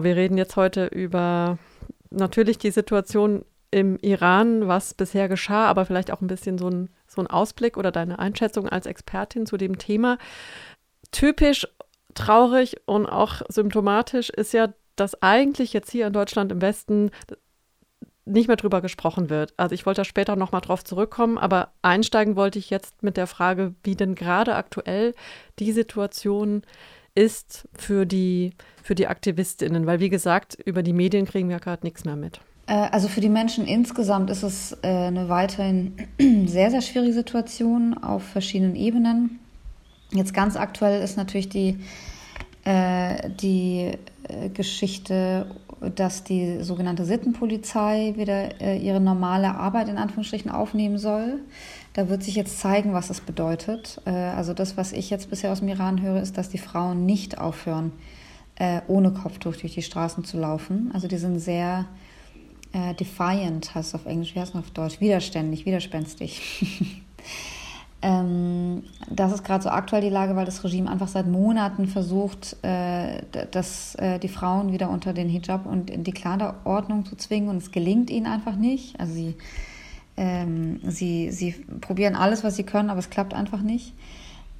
[0.00, 1.58] Wir reden jetzt heute über
[2.10, 6.90] natürlich die Situation im Iran, was bisher geschah, aber vielleicht auch ein bisschen so ein,
[7.06, 10.18] so ein Ausblick oder deine Einschätzung als Expertin zu dem Thema.
[11.12, 11.66] Typisch
[12.14, 17.10] traurig und auch symptomatisch ist ja, dass eigentlich jetzt hier in Deutschland im Westen
[18.24, 19.54] nicht mehr drüber gesprochen wird.
[19.56, 23.26] Also ich wollte da später nochmal drauf zurückkommen, aber einsteigen wollte ich jetzt mit der
[23.26, 25.14] Frage, wie denn gerade aktuell
[25.58, 26.62] die Situation
[27.14, 28.52] ist für die,
[28.82, 32.40] für die AktivistInnen, weil wie gesagt, über die Medien kriegen wir gerade nichts mehr mit.
[32.66, 35.94] Äh, also für die Menschen insgesamt ist es äh, eine weiterhin
[36.46, 39.38] sehr, sehr schwierige Situation auf verschiedenen Ebenen.
[40.12, 41.78] Jetzt ganz aktuell ist natürlich die,
[42.64, 43.92] äh, die
[44.54, 45.46] Geschichte
[45.94, 51.40] dass die sogenannte Sittenpolizei wieder ihre normale Arbeit in Anführungsstrichen aufnehmen soll.
[51.94, 54.02] Da wird sich jetzt zeigen, was das bedeutet.
[54.04, 57.06] Äh, also das, was ich jetzt bisher aus dem Iran höre, ist, dass die Frauen
[57.06, 57.92] nicht aufhören,
[58.56, 60.90] äh, ohne Kopftuch durch die Straßen zu laufen.
[60.92, 61.86] Also die sind sehr
[62.72, 65.00] äh, defiant, heißt es auf Englisch, wie heißt es auf Deutsch?
[65.00, 67.00] Widerständig, widerspenstig.
[68.02, 72.54] Ähm, das ist gerade so aktuell die Lage, weil das Regime einfach seit Monaten versucht,
[72.60, 77.72] dass die Frauen wieder unter den Hijab und in die Kleiderordnung zu zwingen und es
[77.72, 79.00] gelingt ihnen einfach nicht.
[79.00, 79.36] Also sie,
[80.16, 83.94] ähm, sie, sie probieren alles, was sie können, aber es klappt einfach nicht.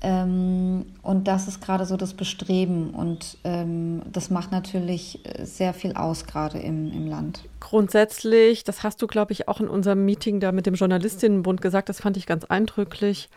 [0.01, 5.73] Ähm, und das ist gerade so das Bestreben und ähm, das macht natürlich äh, sehr
[5.73, 7.49] viel aus, gerade im, im Land.
[7.61, 11.89] Grundsätzlich, das hast du, glaube ich, auch in unserem Meeting da mit dem Journalistinnenbund gesagt,
[11.89, 13.31] das fand ich ganz eindrücklich,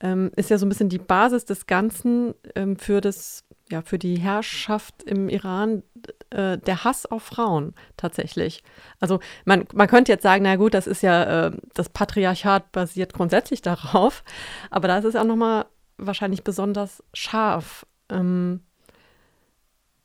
[0.00, 3.98] ähm, ist ja so ein bisschen die Basis des Ganzen ähm, für das ja, für
[3.98, 5.82] die Herrschaft im Iran
[6.30, 8.62] äh, der Hass auf Frauen tatsächlich.
[9.00, 13.12] Also man, man könnte jetzt sagen, na gut, das ist ja, äh, das Patriarchat basiert
[13.14, 14.24] grundsätzlich darauf,
[14.70, 15.66] aber da ist es auch nochmal
[15.98, 17.86] wahrscheinlich besonders scharf.
[18.08, 18.60] Ähm,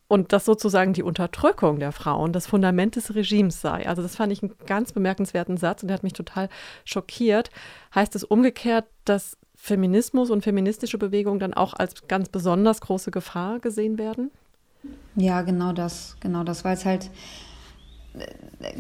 [0.08, 3.88] und dass sozusagen die Unterdrückung der Frauen das Fundament des Regimes sei.
[3.88, 6.50] Also das fand ich einen ganz bemerkenswerten Satz und der hat mich total
[6.84, 7.50] schockiert.
[7.94, 13.60] Heißt es umgekehrt, dass Feminismus und feministische Bewegungen dann auch als ganz besonders große Gefahr
[13.60, 14.32] gesehen werden?
[15.16, 17.10] Ja, genau das, genau das, weil es halt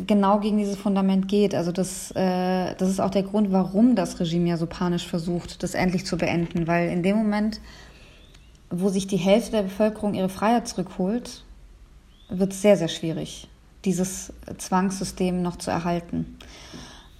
[0.07, 1.55] genau gegen dieses Fundament geht.
[1.55, 5.63] Also das, äh, das ist auch der Grund, warum das Regime ja so panisch versucht,
[5.63, 6.67] das endlich zu beenden.
[6.67, 7.59] Weil in dem Moment,
[8.69, 11.43] wo sich die Hälfte der Bevölkerung ihre Freiheit zurückholt,
[12.29, 13.47] wird es sehr, sehr schwierig,
[13.83, 16.37] dieses Zwangssystem noch zu erhalten.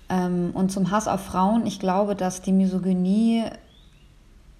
[0.09, 3.43] Ähm, und zum Hass auf Frauen, ich glaube, dass die Misogynie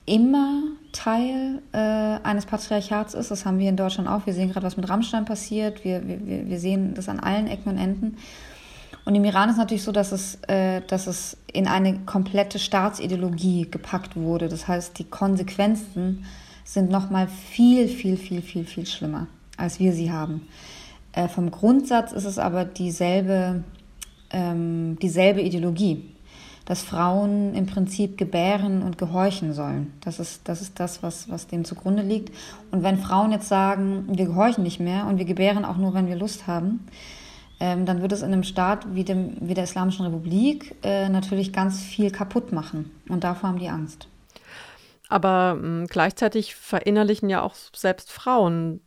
[0.06, 0.62] immer
[0.96, 3.30] Teil äh, eines Patriarchats ist.
[3.30, 4.26] Das haben wir in Deutschland auch.
[4.26, 5.84] Wir sehen gerade, was mit Rammstein passiert.
[5.84, 8.18] Wir, wir, wir sehen das an allen Ecken und Enden.
[9.04, 13.70] Und im Iran ist natürlich so, dass es, äh, dass es in eine komplette Staatsideologie
[13.70, 14.48] gepackt wurde.
[14.48, 16.26] Das heißt, die Konsequenzen
[16.64, 20.48] sind nochmal viel, viel, viel, viel, viel schlimmer, als wir sie haben.
[21.12, 23.64] Äh, vom Grundsatz ist es aber dieselbe,
[24.32, 26.15] ähm, dieselbe Ideologie
[26.66, 29.94] dass Frauen im Prinzip gebären und gehorchen sollen.
[30.02, 32.36] Das ist das, ist das was, was dem zugrunde liegt.
[32.72, 36.08] Und wenn Frauen jetzt sagen, wir gehorchen nicht mehr und wir gebären auch nur, wenn
[36.08, 36.88] wir Lust haben,
[37.60, 41.54] ähm, dann wird es in einem Staat wie, dem, wie der Islamischen Republik äh, natürlich
[41.54, 42.92] ganz viel kaputt machen.
[43.08, 44.08] Und davor haben die Angst.
[45.08, 48.82] Aber mh, hm, gleichzeitig verinnerlichen ja auch selbst Frauen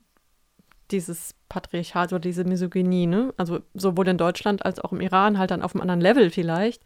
[0.91, 3.33] dieses Patriarchat oder diese Misogynie, ne?
[3.37, 6.83] Also sowohl in Deutschland als auch im Iran, halt dann auf einem anderen Level vielleicht.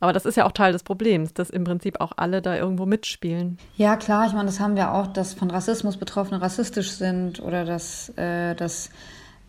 [0.00, 2.86] Aber das ist ja auch Teil des Problems, dass im Prinzip auch alle da irgendwo
[2.86, 3.58] mitspielen.
[3.76, 7.64] Ja, klar, ich meine, das haben wir auch, dass von Rassismus Betroffene rassistisch sind oder
[7.64, 8.90] dass, äh, dass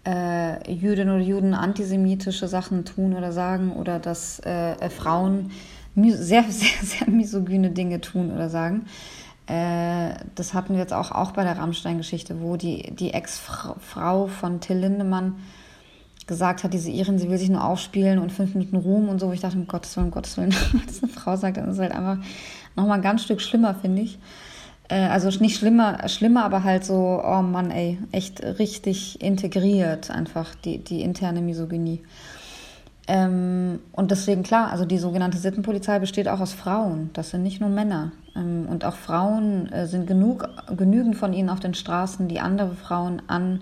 [0.07, 5.51] äh, Jüdinnen oder Juden antisemitische Sachen tun oder sagen oder dass äh, äh Frauen
[5.95, 8.85] sehr, sehr, sehr misogyne Dinge tun oder sagen.
[9.45, 14.61] Äh, das hatten wir jetzt auch, auch bei der Rammstein-Geschichte, wo die, die Ex-Frau von
[14.61, 15.37] Till Lindemann
[16.29, 19.34] gesagt hat, diese Irin, sie will sich nur aufspielen und fünf Minuten Ruhm und so.
[19.34, 20.53] Ich dachte, um Gottes Willen, um Gottes Willen,
[20.88, 22.17] was eine Frau sagt, dann ist halt einfach
[22.78, 24.17] nochmal ein ganz Stück schlimmer, finde ich.
[24.88, 30.56] Äh, also nicht schlimmer, schlimmer, aber halt so, oh Mann, ey, echt richtig integriert, einfach
[30.56, 32.03] die, die interne Misogynie.
[33.08, 37.09] Ähm, und deswegen klar, also die sogenannte Sittenpolizei besteht auch aus Frauen.
[37.14, 38.11] Das sind nicht nur Männer.
[38.35, 40.47] Ähm, und auch Frauen äh, sind genug,
[40.78, 43.61] genügend von ihnen auf den Straßen, die andere Frauen an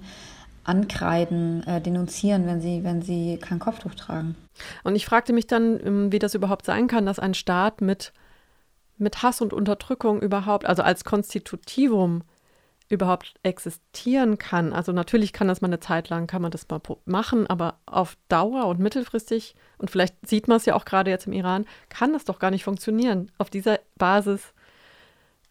[0.67, 4.35] ankreiden, äh, denunzieren, wenn sie, wenn sie kein Kopftuch tragen.
[4.83, 8.13] Und ich fragte mich dann, ähm, wie das überhaupt sein kann, dass ein Staat mit,
[8.97, 12.23] mit Hass und Unterdrückung überhaupt, also als Konstitutivum
[12.89, 14.71] überhaupt existieren kann.
[14.71, 18.17] Also natürlich kann das mal eine Zeit lang, kann man das mal machen, aber auf
[18.29, 22.13] Dauer und mittelfristig, und vielleicht sieht man es ja auch gerade jetzt im Iran, kann
[22.13, 24.53] das doch gar nicht funktionieren, auf dieser Basis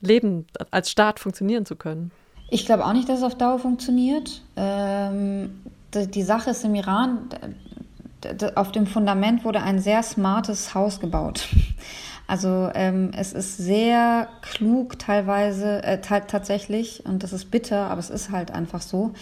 [0.00, 2.10] leben, als Staat funktionieren zu können.
[2.48, 4.42] Ich glaube auch nicht, dass es auf Dauer funktioniert.
[4.56, 5.62] Ähm,
[5.94, 7.28] die, die Sache ist im Iran,
[8.54, 11.48] auf dem Fundament wurde ein sehr smartes Haus gebaut.
[12.28, 18.10] Also ähm, es ist sehr klug teilweise, äh, tatsächlich, und das ist bitter, aber es
[18.10, 19.12] ist halt einfach so,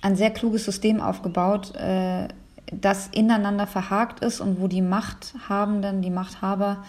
[0.00, 2.28] ein sehr kluges System aufgebaut, äh,
[2.72, 6.84] das ineinander verhakt ist und wo die Machthabenden, die Machthaber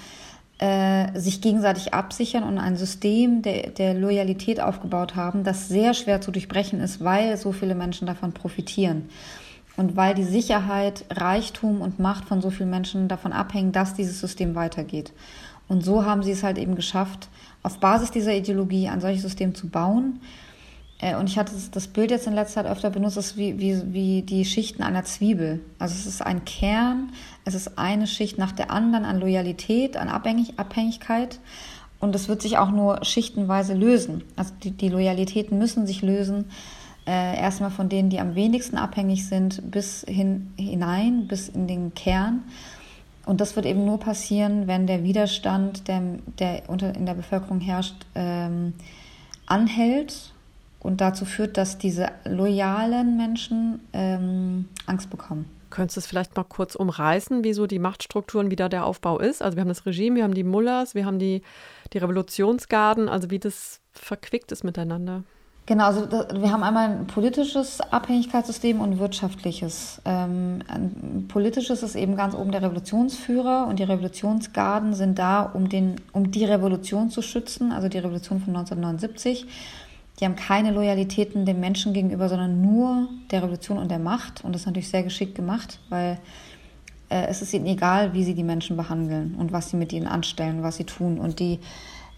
[0.59, 6.19] äh, sich gegenseitig absichern und ein System der, der Loyalität aufgebaut haben, das sehr schwer
[6.21, 9.09] zu durchbrechen ist, weil so viele Menschen davon profitieren.
[9.75, 14.19] Und weil die Sicherheit, Reichtum und Macht von so vielen Menschen davon abhängen, dass dieses
[14.19, 15.13] System weitergeht.
[15.67, 17.29] Und so haben sie es halt eben geschafft,
[17.61, 20.19] auf Basis dieser Ideologie ein solches System zu bauen,
[20.99, 23.81] äh, und ich hatte das Bild jetzt in letzter Zeit öfter benutzt, ist wie, wie,
[23.93, 25.61] wie die Schichten einer Zwiebel.
[25.79, 27.11] Also es ist ein Kern,
[27.47, 31.39] es ist eine Schicht nach der anderen an Loyalität, an Abhängig Abhängigkeit.
[31.99, 34.23] Und es wird sich auch nur schichtenweise lösen.
[34.35, 36.51] Also die, die Loyalitäten müssen sich lösen.
[37.07, 41.93] Äh, erstmal von denen, die am wenigsten abhängig sind, bis hin, hinein, bis in den
[41.93, 42.43] Kern.
[43.25, 46.01] Und das wird eben nur passieren, wenn der Widerstand, der,
[46.39, 48.73] der unter, in der Bevölkerung herrscht, ähm,
[49.45, 50.33] anhält
[50.81, 55.56] und dazu führt, dass diese loyalen Menschen ähm, Angst bekommen.
[55.69, 59.41] Könntest du es vielleicht mal kurz umreißen, wieso die Machtstrukturen, wie da der Aufbau ist?
[59.41, 61.41] Also wir haben das Regime, wir haben die Mullahs, wir haben die,
[61.93, 65.23] die Revolutionsgarden, also wie das verquickt ist miteinander.
[65.67, 70.01] Genau, also wir haben einmal ein politisches Abhängigkeitssystem und ein wirtschaftliches.
[70.05, 75.67] Ähm, ein politisches ist eben ganz oben der Revolutionsführer und die Revolutionsgarden sind da, um,
[75.67, 79.45] den, um die Revolution zu schützen, also die Revolution von 1979.
[80.19, 84.43] Die haben keine Loyalitäten dem Menschen gegenüber, sondern nur der Revolution und der Macht.
[84.43, 86.17] Und das ist natürlich sehr geschickt gemacht, weil
[87.09, 90.07] äh, es ist ihnen egal, wie sie die Menschen behandeln und was sie mit ihnen
[90.07, 91.19] anstellen, was sie tun.
[91.19, 91.59] Und die,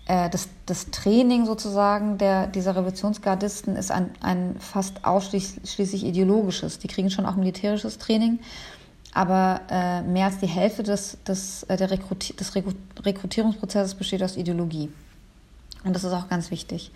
[0.08, 6.80] äh, das, das Training sozusagen der, dieser Revolutionsgardisten ist ein, ein fast ausschließlich ideologisches.
[6.80, 8.40] Die kriegen schon auch militärisches Training,
[9.14, 14.38] aber äh, mehr als die Hälfte des, des, äh, der Rekruti des Rekrutierungsprozesses besteht aus
[14.38, 14.90] Ideologie.
[15.84, 16.92] Und das ist auch ganz wichtig.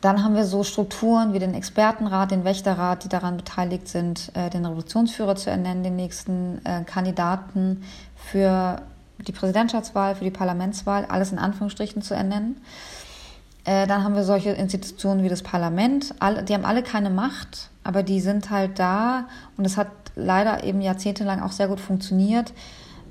[0.00, 4.48] Dann haben wir so Strukturen wie den Expertenrat, den Wächterrat, die daran beteiligt sind, äh,
[4.50, 7.82] den Revolutionsführer zu ernennen, den nächsten äh, Kandidaten
[8.16, 8.82] für
[9.18, 12.60] die Präsidentschaftswahl, für die Parlamentswahl, alles in Anführungsstrichen zu ernennen.
[13.64, 16.14] Äh, dann haben wir solche Institutionen wie das Parlament.
[16.48, 20.80] die haben alle keine Macht, aber die sind halt da und es hat leider eben
[20.80, 22.52] jahrzehntelang auch sehr gut funktioniert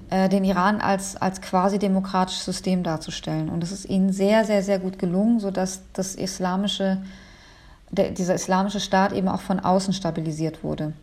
[0.09, 3.49] äh, den Iran als, als quasi demokratisches System darzustellen.
[3.49, 6.97] Und es ist ihnen sehr, sehr, sehr gut gelungen, sodass das islamische,
[7.91, 10.93] der, dieser islamische Staat eben auch von außen stabilisiert wurde.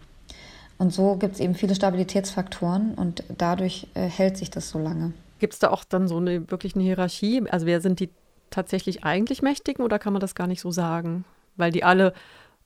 [0.79, 5.12] Und so gibt es eben viele Stabilitätsfaktoren und dadurch äh, hält sich das so lange.
[5.39, 7.43] Gibt es da auch dann so eine wirklich eine Hierarchie?
[7.51, 8.11] Also wer sind die
[8.51, 11.25] tatsächlich eigentlich Mächtigen oder kann man das gar nicht so sagen?
[11.56, 12.12] Weil die alle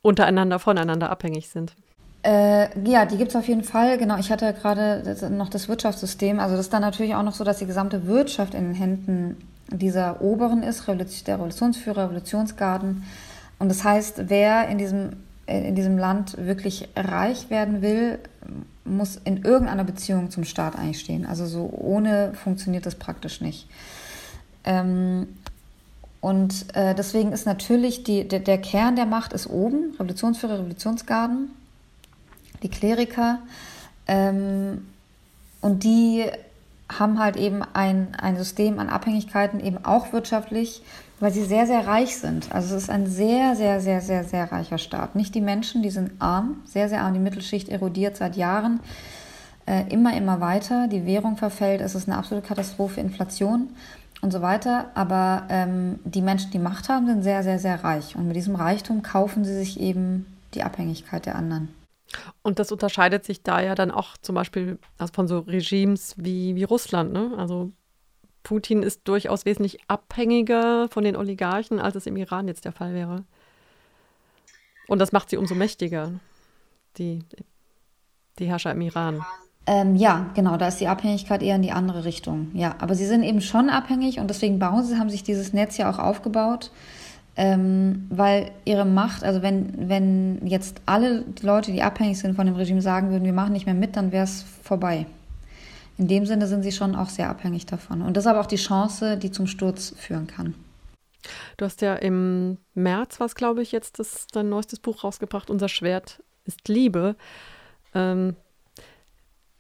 [0.03, 1.75] untereinander voneinander abhängig sind.
[2.23, 3.97] Äh, ja, die gibt es auf jeden Fall.
[3.99, 6.41] Genau, ich hatte gerade noch das Wirtschaftssystem.
[6.41, 9.37] Also das ist dann natürlich auch noch so, dass die gesamte Wirtschaft in den Händen
[9.71, 13.05] dieser Oberen ist, der Revolutionsführer, Revolutionsgarden.
[13.59, 15.11] Und das heißt, wer in diesem,
[15.47, 18.19] in diesem Land wirklich reich werden will,
[18.85, 21.27] muss in irgendeiner Beziehung zum Staat eigentlich stehen.
[21.27, 23.69] Also so ohne funktioniert das praktisch nicht.
[24.65, 25.29] Ähm,
[26.21, 31.51] und äh, deswegen ist natürlich die, der, der Kern der Macht ist oben, Revolutionsführer, Revolutionsgarden
[32.63, 33.41] die Kleriker.
[34.07, 34.87] Ähm,
[35.61, 36.25] und die
[36.91, 40.83] haben halt eben ein, ein System an Abhängigkeiten, eben auch wirtschaftlich,
[41.21, 42.53] weil sie sehr, sehr reich sind.
[42.53, 45.15] Also es ist ein sehr, sehr, sehr, sehr, sehr reicher Staat.
[45.15, 47.13] Nicht die Menschen, die sind arm, sehr, sehr arm.
[47.13, 48.81] Die Mittelschicht erodiert seit Jahren
[49.67, 50.89] äh, immer, immer weiter.
[50.89, 53.69] Die Währung verfällt, es ist eine absolute Katastrophe, Inflation
[54.23, 54.87] und so weiter.
[54.95, 58.17] Aber ähm, die Menschen, die Macht haben, sind sehr, sehr, sehr reich.
[58.17, 61.69] Und mit diesem Reichtum kaufen sie sich eben die Abhängigkeit der anderen.
[62.43, 66.55] Und das unterscheidet sich da ja dann auch zum Beispiel also von so Regimes wie,
[66.55, 67.13] wie Russland.
[67.13, 67.33] Ne?
[67.37, 67.73] Also
[68.43, 72.95] Putin ist durchaus wesentlich abhängiger von den Oligarchen, als es im Iran jetzt der Fall
[72.95, 73.25] wäre.
[74.87, 76.13] Und das macht sie umso mächtiger,
[76.97, 77.23] die,
[78.39, 79.23] die Herrscher im Iran.
[79.67, 82.51] Ähm, ja, genau, da ist die Abhängigkeit eher in die andere Richtung.
[82.55, 85.77] Ja, aber sie sind eben schon abhängig und deswegen bauen sie, haben sich dieses Netz
[85.77, 86.71] ja auch aufgebaut
[87.39, 92.57] ähm, weil ihre Macht, also wenn, wenn jetzt alle Leute, die abhängig sind von dem
[92.57, 95.07] Regime, sagen würden, wir machen nicht mehr mit, dann wäre es vorbei.
[95.99, 98.03] In dem Sinne sind sie schon auch sehr abhängig davon.
[98.03, 100.55] Und das ist aber auch die Chance, die zum Sturz führen kann.
[101.57, 105.69] Du hast ja im März, was glaube ich, jetzt das, dein neuestes Buch rausgebracht, Unser
[105.69, 107.15] Schwert ist Liebe.
[107.95, 108.35] Ähm,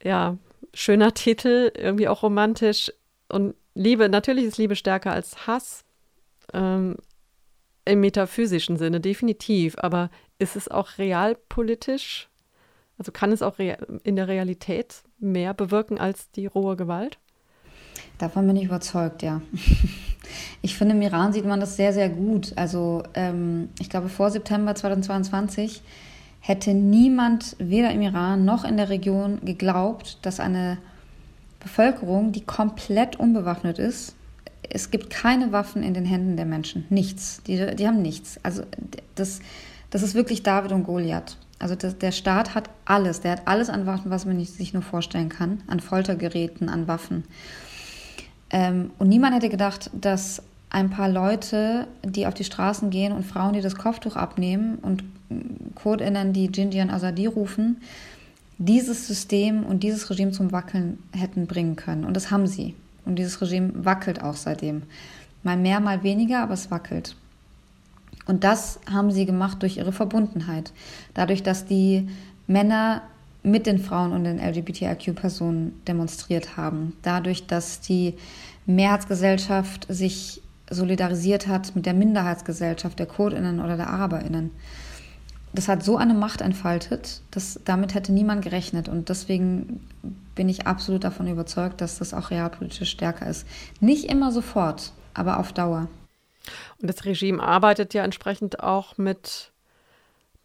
[0.03, 0.37] ja,
[0.75, 2.93] schöner Titel, irgendwie auch romantisch.
[3.29, 5.85] Und Liebe, natürlich ist Liebe stärker als Hass.
[6.53, 6.97] Ähm,
[7.89, 9.77] im metaphysischen Sinne, definitiv.
[9.79, 12.29] Aber ist es auch realpolitisch?
[12.99, 17.19] Also kann es auch in der Realität mehr bewirken als die rohe Gewalt?
[18.19, 19.41] Davon bin ich überzeugt, ja.
[20.61, 22.53] Ich finde, im Iran sieht man das sehr, sehr gut.
[22.57, 25.83] Also ähm, ich glaube, vor September 2022
[26.41, 30.79] hätte niemand, weder im Iran noch in der Region, geglaubt, dass eine
[31.61, 34.17] Bevölkerung, die komplett unbewaffnet ist,
[34.71, 36.85] es gibt keine Waffen in den Händen der Menschen.
[36.91, 37.43] Nichts.
[37.47, 38.39] Die, die haben nichts.
[38.43, 38.63] Also
[39.15, 39.41] das,
[39.91, 41.37] das ist wirklich David und Goliath.
[41.59, 43.21] Also das, der Staat hat alles.
[43.21, 45.63] Der hat alles an Waffen, was man nicht, sich nur vorstellen kann.
[45.67, 47.25] An Foltergeräten, an Waffen.
[48.51, 53.25] Ähm, und niemand hätte gedacht, dass ein paar Leute, die auf die Straßen gehen und
[53.25, 55.03] Frauen, die das Kopftuch abnehmen und
[55.75, 57.79] KurdInnen, die Jinjian Azadi rufen,
[58.59, 62.05] dieses System und dieses Regime zum Wackeln hätten bringen können.
[62.05, 62.75] Und das haben sie.
[63.09, 64.83] Und dieses Regime wackelt auch seitdem.
[65.43, 67.17] Mal mehr, mal weniger, aber es wackelt.
[68.27, 70.73] Und das haben sie gemacht durch ihre Verbundenheit.
[71.15, 72.09] Dadurch, dass die
[72.47, 73.03] Männer
[73.43, 76.95] mit den Frauen und den LGBTIQ-Personen demonstriert haben.
[77.03, 78.15] Dadurch, dass die
[78.67, 84.51] Mehrheitsgesellschaft sich solidarisiert hat mit der Minderheitsgesellschaft der Kurdinnen oder der Araberinnen.
[85.53, 88.89] Das hat so eine Macht entfaltet, dass damit hätte niemand gerechnet.
[88.89, 89.81] Und deswegen
[90.35, 93.47] bin ich absolut davon überzeugt, dass das auch realpolitisch stärker ist.
[93.81, 95.89] Nicht immer sofort, aber auf Dauer.
[96.81, 99.53] Und das Regime arbeitet ja entsprechend auch mit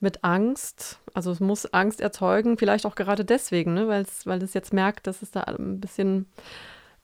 [0.03, 0.99] mit Angst.
[1.13, 3.87] Also es muss Angst erzeugen, vielleicht auch gerade deswegen, ne?
[3.87, 6.27] weil es jetzt merkt, dass es da ein bisschen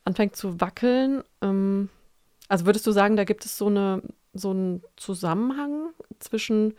[0.03, 1.23] anfängt zu wackeln.
[1.41, 1.89] Ähm,
[2.49, 4.03] also würdest du sagen, da gibt es so, eine,
[4.33, 6.75] so einen Zusammenhang zwischen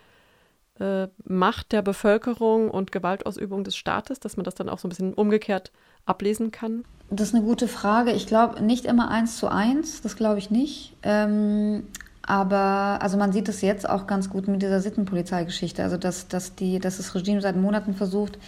[0.80, 4.90] äh, Macht der Bevölkerung und Gewaltausübung des Staates, dass man das dann auch so ein
[4.90, 5.72] bisschen umgekehrt
[6.06, 6.84] ablesen kann?
[7.10, 8.12] Das ist eine gute Frage.
[8.12, 10.96] Ich glaube nicht immer eins zu eins, das glaube ich nicht.
[11.02, 11.84] Ähm,
[12.22, 15.82] aber also man sieht es jetzt auch ganz gut mit dieser Sittenpolizeigeschichte.
[15.82, 18.38] Also dass, dass, die, dass das Regime seit Monaten versucht,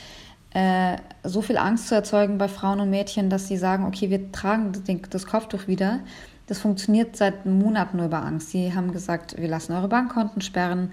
[0.54, 4.30] äh, so viel Angst zu erzeugen bei Frauen und Mädchen, dass sie sagen, okay, wir
[4.32, 4.72] tragen
[5.10, 6.00] das Kopftuch wieder.
[6.46, 8.50] Das funktioniert seit Monaten nur über Angst.
[8.50, 10.90] Sie haben gesagt, wir lassen eure Bankkonten sperren.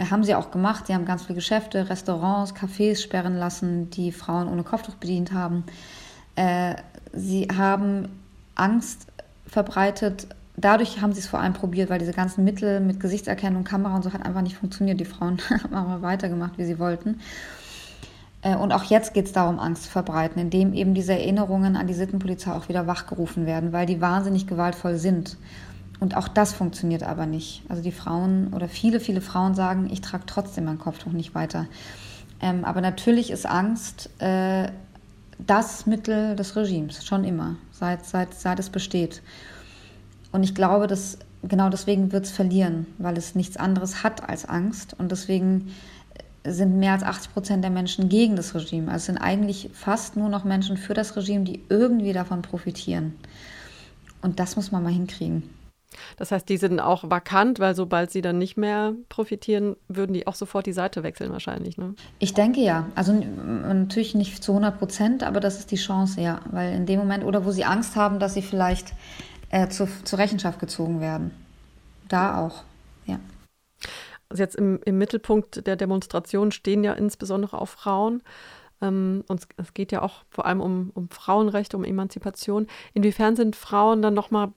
[0.00, 0.86] Äh, haben sie auch gemacht.
[0.86, 5.64] Sie haben ganz viele Geschäfte, Restaurants, Cafés sperren lassen, die Frauen ohne Kopftuch bedient haben.
[6.36, 6.76] Äh,
[7.12, 8.08] sie haben
[8.54, 9.06] Angst
[9.46, 10.26] verbreitet
[10.60, 14.02] dadurch haben sie es vor allem probiert, weil diese ganzen Mittel mit Gesichtserkennung, Kamera und
[14.02, 15.00] so hat einfach nicht funktioniert.
[15.00, 17.20] Die Frauen haben aber weitergemacht, wie sie wollten.
[18.42, 21.86] Äh, und auch jetzt geht es darum, Angst zu verbreiten, indem eben diese Erinnerungen an
[21.86, 25.36] die Sittenpolizei auch wieder wachgerufen werden, weil die wahnsinnig gewaltvoll sind.
[26.00, 27.62] Und auch das funktioniert aber nicht.
[27.68, 31.66] Also die Frauen oder viele, viele Frauen sagen, ich trage trotzdem mein Kopftuch nicht weiter.
[32.40, 34.70] Ähm, aber natürlich ist Angst äh,
[35.38, 39.22] das Mittel des Regimes, schon immer, seit, seit, seit es besteht.
[40.32, 44.46] Und ich glaube, dass genau deswegen wird es verlieren, weil es nichts anderes hat als
[44.46, 44.94] Angst.
[44.98, 45.74] Und deswegen
[46.44, 48.86] sind mehr als 80 Prozent der Menschen gegen das Regime.
[48.88, 53.14] Also es sind eigentlich fast nur noch Menschen für das Regime, die irgendwie davon profitieren.
[54.22, 55.42] Und das muss man mal hinkriegen.
[56.16, 60.26] Das heißt, die sind auch vakant, weil sobald sie dann nicht mehr profitieren, würden die
[60.26, 61.78] auch sofort die Seite wechseln wahrscheinlich.
[61.78, 61.94] Ne?
[62.18, 62.86] Ich denke ja.
[62.94, 66.40] Also natürlich nicht zu 100 Prozent, aber das ist die Chance, ja.
[66.50, 68.92] Weil in dem Moment, oder wo sie Angst haben, dass sie vielleicht
[69.50, 71.32] äh, zu, zur Rechenschaft gezogen werden.
[72.08, 72.62] Da auch,
[73.06, 73.18] ja.
[74.28, 78.22] Also jetzt im, im Mittelpunkt der Demonstration stehen ja insbesondere auch Frauen.
[78.80, 82.66] Ähm, und es geht ja auch vor allem um, um Frauenrechte, um Emanzipation.
[82.94, 84.52] Inwiefern sind Frauen dann nochmal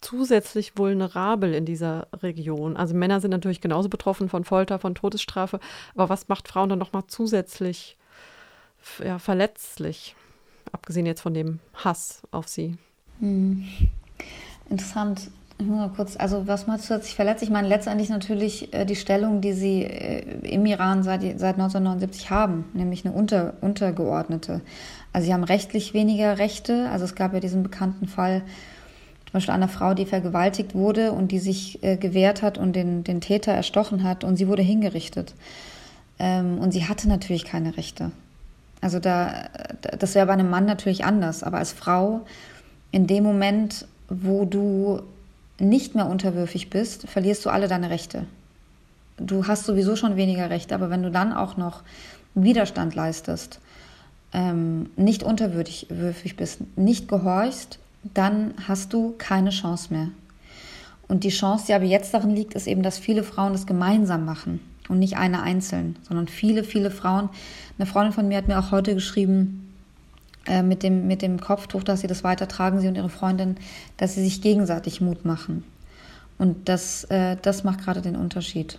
[0.00, 2.76] zusätzlich vulnerabel in dieser Region?
[2.76, 5.60] Also Männer sind natürlich genauso betroffen von Folter, von Todesstrafe,
[5.94, 7.96] aber was macht Frauen dann nochmal zusätzlich
[9.04, 10.14] ja, verletzlich,
[10.72, 12.76] abgesehen jetzt von dem Hass auf sie?
[13.20, 13.66] Hm.
[14.68, 15.30] Interessant.
[15.58, 17.42] Mal kurz, also was du, sich verletzt?
[17.42, 22.30] Ich meine letztendlich natürlich äh, die Stellung, die sie äh, im Iran seit, seit 1979
[22.30, 24.62] haben, nämlich eine unter, untergeordnete.
[25.12, 26.88] Also sie haben rechtlich weniger Rechte.
[26.90, 28.42] Also es gab ja diesen bekannten Fall,
[29.30, 33.04] zum Beispiel einer Frau, die vergewaltigt wurde und die sich äh, gewehrt hat und den,
[33.04, 35.34] den Täter erstochen hat und sie wurde hingerichtet.
[36.18, 38.10] Ähm, und sie hatte natürlich keine Rechte.
[38.80, 39.48] Also da,
[39.98, 42.22] das wäre bei einem Mann natürlich anders, aber als Frau
[42.92, 45.00] in dem Moment wo du
[45.58, 48.26] nicht mehr unterwürfig bist, verlierst du alle deine Rechte.
[49.16, 51.82] Du hast sowieso schon weniger Rechte, aber wenn du dann auch noch
[52.34, 53.60] Widerstand leistest,
[54.32, 60.08] ähm, nicht unterwürfig bist, nicht gehorchst, dann hast du keine Chance mehr.
[61.08, 64.24] Und die Chance, die aber jetzt darin liegt, ist eben, dass viele Frauen das gemeinsam
[64.24, 67.30] machen und nicht eine einzeln, sondern viele, viele Frauen.
[67.78, 69.74] Eine Freundin von mir hat mir auch heute geschrieben,
[70.46, 73.56] äh, mit, dem, mit dem Kopftuch, dass sie das weitertragen, sie und ihre Freundin,
[73.96, 75.64] dass sie sich gegenseitig Mut machen.
[76.38, 78.78] Und das, äh, das macht gerade den Unterschied.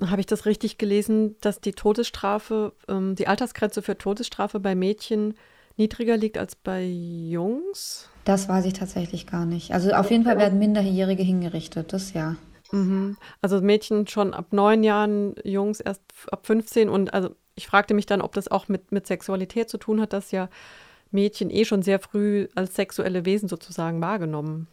[0.00, 5.34] Habe ich das richtig gelesen, dass die Todesstrafe, ähm, die Altersgrenze für Todesstrafe bei Mädchen
[5.76, 8.08] niedriger liegt als bei Jungs?
[8.24, 9.72] Das weiß ich tatsächlich gar nicht.
[9.72, 12.36] Also auf jeden Fall werden Minderjährige hingerichtet, das ja.
[12.72, 13.16] Mhm.
[13.40, 16.88] Also Mädchen schon ab neun Jahren, Jungs erst ab 15.
[16.88, 20.12] Und also ich fragte mich dann, ob das auch mit, mit Sexualität zu tun hat,
[20.12, 20.48] dass ja
[21.10, 24.66] Mädchen eh schon sehr früh als sexuelle Wesen sozusagen wahrgenommen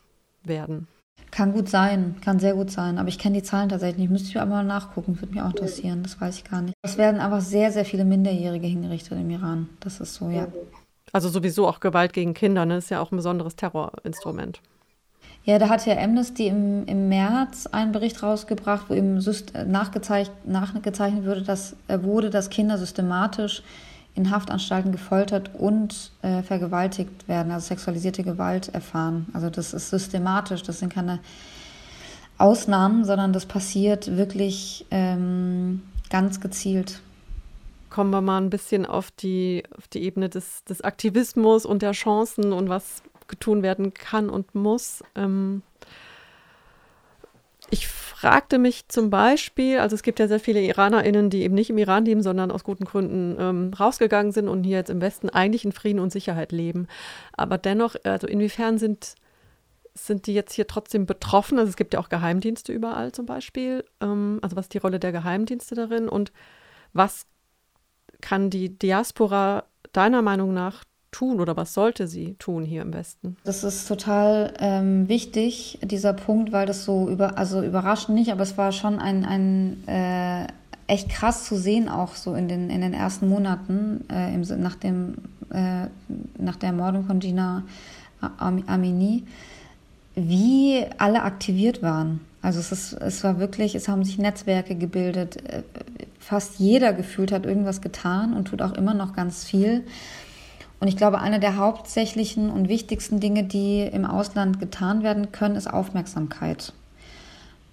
[0.43, 0.87] werden.
[1.31, 2.97] Kann gut sein, kann sehr gut sein.
[2.97, 4.11] Aber ich kenne die Zahlen tatsächlich nicht.
[4.11, 6.03] Müsste ich aber mal nachgucken, würde mich auch interessieren.
[6.03, 6.75] Das weiß ich gar nicht.
[6.83, 9.69] Es werden einfach sehr, sehr viele Minderjährige hingerichtet im Iran.
[9.79, 10.47] Das ist so, ja.
[11.13, 12.77] Also sowieso auch Gewalt gegen Kinder, ne?
[12.77, 14.59] ist ja auch ein besonderes Terrorinstrument.
[15.45, 19.21] Ja, da hat ja Amnesty im, im März einen Bericht rausgebracht, wo eben
[19.67, 23.61] nachgezeichnet, nachgezeichnet wurde, dass, äh, wurde, dass Kinder systematisch
[24.15, 29.27] in Haftanstalten gefoltert und äh, vergewaltigt werden, also sexualisierte Gewalt erfahren.
[29.33, 31.19] Also das ist systematisch, das sind keine
[32.37, 37.01] Ausnahmen, sondern das passiert wirklich ähm, ganz gezielt.
[37.93, 41.91] Kommen wir mal ein bisschen auf die, auf die Ebene des, des Aktivismus und der
[41.91, 45.03] Chancen und was getun werden kann und muss.
[45.13, 45.61] Ähm
[47.69, 51.69] ich fragte mich zum Beispiel, also es gibt ja sehr viele IranerInnen, die eben nicht
[51.69, 55.29] im Iran leben, sondern aus guten Gründen ähm, rausgegangen sind und hier jetzt im Westen
[55.29, 56.87] eigentlich in Frieden und Sicherheit leben.
[57.33, 59.13] Aber dennoch, also inwiefern sind,
[59.93, 61.59] sind die jetzt hier trotzdem betroffen?
[61.59, 63.85] Also es gibt ja auch Geheimdienste überall zum Beispiel.
[64.01, 66.31] Ähm, also was ist die Rolle der Geheimdienste darin und
[66.93, 67.27] was
[68.23, 73.37] kann die Diaspora deiner Meinung nach tun oder was sollte sie tun hier im Westen?
[73.43, 78.41] Das ist total ähm, wichtig, dieser Punkt, weil das so über, also überraschend nicht, aber
[78.41, 80.47] es war schon ein, ein äh,
[80.87, 84.75] echt krass zu sehen, auch so in den, in den ersten Monaten äh, im, nach,
[84.75, 85.15] dem,
[85.51, 85.87] äh,
[86.39, 87.63] nach der Ermordung von Gina
[88.39, 89.23] Amini,
[90.15, 92.21] wie alle aktiviert waren.
[92.41, 95.37] Also es, ist, es war wirklich, es haben sich Netzwerke gebildet.
[96.23, 99.83] Äh, fast jeder gefühlt hat irgendwas getan und tut auch immer noch ganz viel.
[100.79, 105.55] Und ich glaube, eine der hauptsächlichen und wichtigsten Dinge, die im Ausland getan werden können,
[105.55, 106.73] ist Aufmerksamkeit.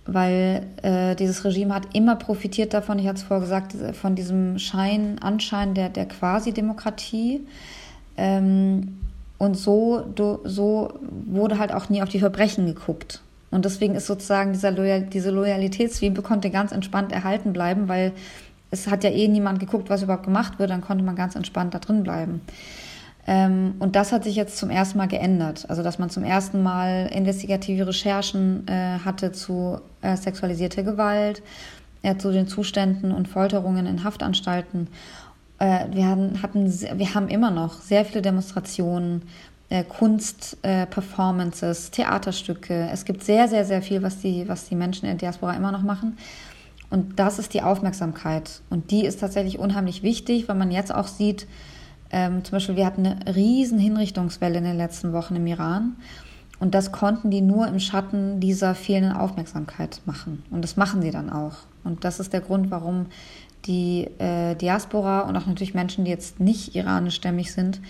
[0.07, 4.59] Weil äh, dieses Regime hat immer profitiert davon, ich hatte es vorher gesagt, von diesem
[4.59, 7.41] Schein, Anschein der, der Quasi-Demokratie.
[8.17, 8.99] Ähm,
[9.39, 10.05] und so,
[10.45, 10.93] so
[11.27, 13.23] wurde halt auch nie auf die Verbrechen geguckt.
[13.51, 18.13] Und deswegen ist sozusagen dieser Loyal, diese Loyalitätszwiebel konnte ganz entspannt erhalten bleiben, weil
[18.71, 21.75] es hat ja eh niemand geguckt, was überhaupt gemacht wird, dann konnte man ganz entspannt
[21.75, 22.41] da drin bleiben.
[23.27, 25.67] Ähm, und das hat sich jetzt zum ersten Mal geändert.
[25.69, 31.43] Also, dass man zum ersten Mal investigative Recherchen äh, hatte zu äh, sexualisierter Gewalt,
[32.03, 34.89] äh, zu den Zuständen und Folterungen in Haftanstalten.
[35.59, 36.67] Äh, wir, hatten, hatten,
[36.99, 39.23] wir haben immer noch sehr viele Demonstrationen,
[39.71, 42.91] äh, Kunstperformances, äh, Theaterstücke.
[42.93, 45.71] Es gibt sehr, sehr, sehr viel, was die, was die Menschen in der Diaspora immer
[45.73, 46.19] noch machen.
[46.91, 48.63] Und das ist die Aufmerksamkeit.
[48.69, 51.47] Und die ist tatsächlich unheimlich wichtig, weil man jetzt auch sieht,
[52.11, 55.95] ähm, zum Beispiel, wir hatten eine riesen Hinrichtungswelle in den letzten Wochen im Iran.
[56.59, 60.43] Und das konnten die nur im Schatten dieser fehlenden Aufmerksamkeit machen.
[60.51, 61.59] Und das machen sie dann auch.
[61.85, 63.07] Und das ist der Grund, warum
[63.67, 67.81] die äh, Diaspora und auch natürlich Menschen, die jetzt nicht iranischstämmig sind,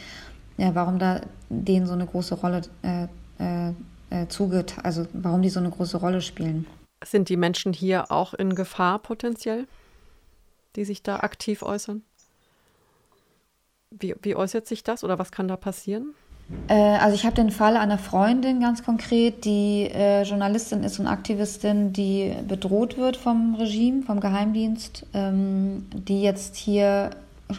[0.61, 3.07] ja, warum da denen so eine große Rolle äh,
[3.39, 3.73] äh,
[4.11, 6.67] äh zugeht, also warum die so eine große Rolle spielen.
[7.03, 9.67] Sind die Menschen hier auch in Gefahr potenziell,
[10.77, 12.03] die sich da aktiv äußern?
[13.91, 16.15] Wie, wie äußert sich das oder was kann da passieren?
[16.69, 21.07] Äh, also ich habe den Fall einer Freundin ganz konkret, die äh, Journalistin ist und
[21.07, 27.11] Aktivistin, die bedroht wird vom Regime, vom Geheimdienst, ähm, die jetzt hier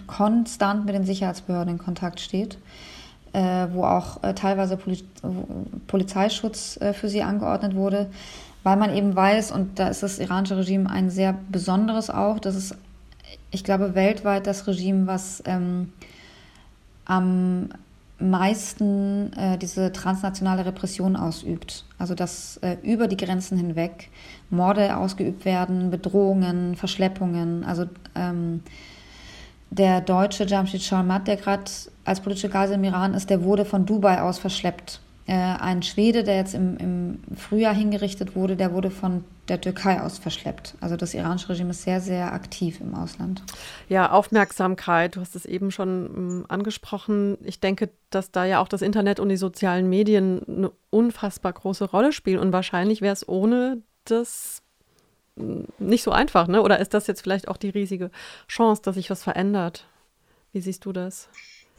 [0.07, 2.57] konstant mit den Sicherheitsbehörden in Kontakt steht,
[3.33, 5.03] äh, wo auch äh, teilweise Poli
[5.87, 8.09] Polizeischutz äh, für sie angeordnet wurde,
[8.63, 12.55] weil man eben weiß, und da ist das iranische Regime ein sehr besonderes auch, das
[12.55, 12.75] ist,
[13.51, 15.91] ich glaube, weltweit das Regime, was ähm,
[17.05, 17.69] am
[18.21, 21.85] meisten äh, diese transnationale Repression ausübt.
[21.97, 24.09] Also dass äh, über die Grenzen hinweg
[24.49, 27.63] Morde ausgeübt werden, Bedrohungen, Verschleppungen.
[27.63, 28.61] Also ähm,
[29.71, 31.63] der deutsche Jamshid Sharmat, der gerade
[32.03, 34.99] als politische Geisel im Iran ist, der wurde von Dubai aus verschleppt.
[35.27, 40.01] Äh, ein Schwede, der jetzt im, im Frühjahr hingerichtet wurde, der wurde von der Türkei
[40.01, 40.75] aus verschleppt.
[40.81, 43.43] Also das iranische Regime ist sehr, sehr aktiv im Ausland.
[43.87, 47.37] Ja, Aufmerksamkeit, du hast es eben schon um, angesprochen.
[47.43, 51.85] Ich denke, dass da ja auch das Internet und die sozialen Medien eine unfassbar große
[51.85, 52.39] Rolle spielen.
[52.39, 54.60] Und wahrscheinlich wäre es ohne das
[55.35, 56.61] nicht so einfach, ne?
[56.61, 58.11] Oder ist das jetzt vielleicht auch die riesige
[58.47, 59.85] Chance, dass sich was verändert?
[60.51, 61.29] Wie siehst du das?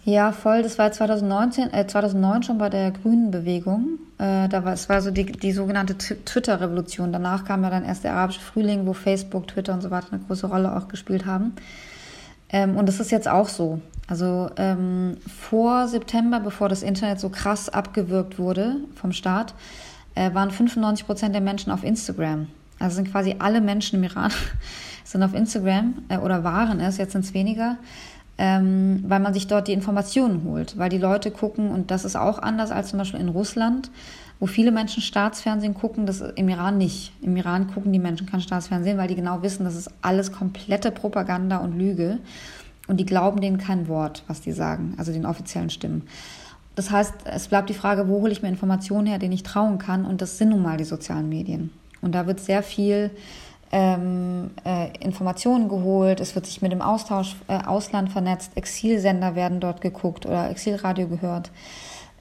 [0.05, 0.63] Ja, voll.
[0.63, 4.01] Das war 2019, äh, 2009 schon bei der Grünen Bewegung.
[4.19, 7.13] Äh, da war es war so die, die sogenannte Twitter-Revolution.
[7.13, 10.23] Danach kam ja dann erst der arabische Frühling, wo Facebook, Twitter und so weiter eine
[10.23, 11.55] große Rolle auch gespielt haben.
[12.49, 13.81] Ähm, und das ist jetzt auch so.
[14.09, 19.55] Also ähm, vor September, bevor das Internet so krass abgewürgt wurde vom Staat,
[20.17, 22.49] äh, waren 95 Prozent der Menschen auf Instagram.
[22.83, 24.33] Also sind quasi alle Menschen im Iran
[25.05, 27.79] sind auf Instagram äh, oder waren es, jetzt sind es weniger
[28.39, 32.17] ähm, weil man sich dort die Informationen holt, weil die Leute gucken, und das ist
[32.17, 33.91] auch anders als zum Beispiel in Russland,
[34.41, 37.13] wo viele Menschen Staatsfernsehen gucken, das im Iran nicht.
[37.23, 40.91] Im Iran gucken die Menschen kein Staatsfernsehen, weil die genau wissen, das ist alles komplette
[40.91, 42.19] Propaganda und Lüge.
[42.89, 46.03] Und die glauben denen kein Wort, was die sagen, also den offiziellen Stimmen.
[46.75, 49.79] Das heißt, es bleibt die Frage, wo hole ich mir Informationen her, denen ich trauen
[49.79, 50.05] kann?
[50.05, 51.71] Und das sind nun mal die sozialen Medien.
[52.03, 53.11] Und da wird sehr viel
[53.73, 59.61] ähm, äh, Informationen geholt, es wird sich mit dem Austausch äh, Ausland vernetzt, Exilsender werden
[59.61, 61.51] dort geguckt oder Exilradio gehört.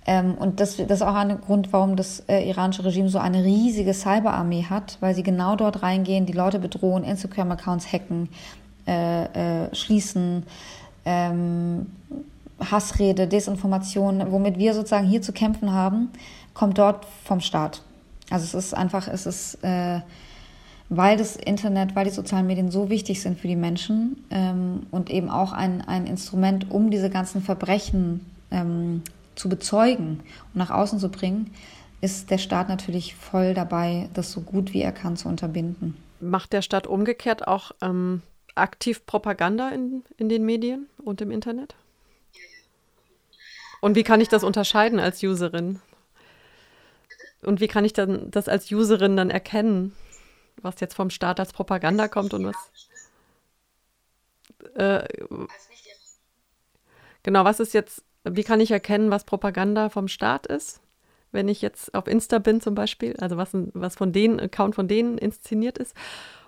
[0.07, 3.43] Ähm, und das, das ist auch ein Grund, warum das äh, iranische Regime so eine
[3.43, 8.29] riesige Cyberarmee hat, weil sie genau dort reingehen, die Leute bedrohen, Instagram-Accounts hacken,
[8.87, 10.43] äh, äh, schließen,
[11.05, 11.87] ähm,
[12.59, 16.09] Hassrede, Desinformation, womit wir sozusagen hier zu kämpfen haben,
[16.53, 17.81] kommt dort vom Staat.
[18.31, 20.01] Also es ist einfach, es ist äh,
[20.93, 25.09] weil das Internet, weil die sozialen Medien so wichtig sind für die Menschen ähm, und
[25.09, 29.01] eben auch ein, ein Instrument, um diese ganzen Verbrechen ähm,
[29.35, 30.19] zu bezeugen
[30.53, 31.49] und nach außen zu bringen,
[32.01, 35.95] ist der Staat natürlich voll dabei, das so gut wie er kann zu unterbinden.
[36.19, 38.21] Macht der Staat umgekehrt auch ähm,
[38.55, 41.75] aktiv Propaganda in, in den Medien und im Internet?
[43.79, 45.79] Und wie kann ich das unterscheiden als Userin?
[47.43, 49.93] Und wie kann ich dann das als Userin dann erkennen?
[50.61, 52.55] was jetzt vom Staat als Propaganda kommt und was.
[54.75, 55.07] Äh,
[57.23, 60.81] genau, was ist jetzt, wie kann ich erkennen, was Propaganda vom Staat ist?
[61.31, 64.87] Wenn ich jetzt auf Insta bin zum Beispiel, also was, was von denen, Account von
[64.87, 65.95] denen inszeniert ist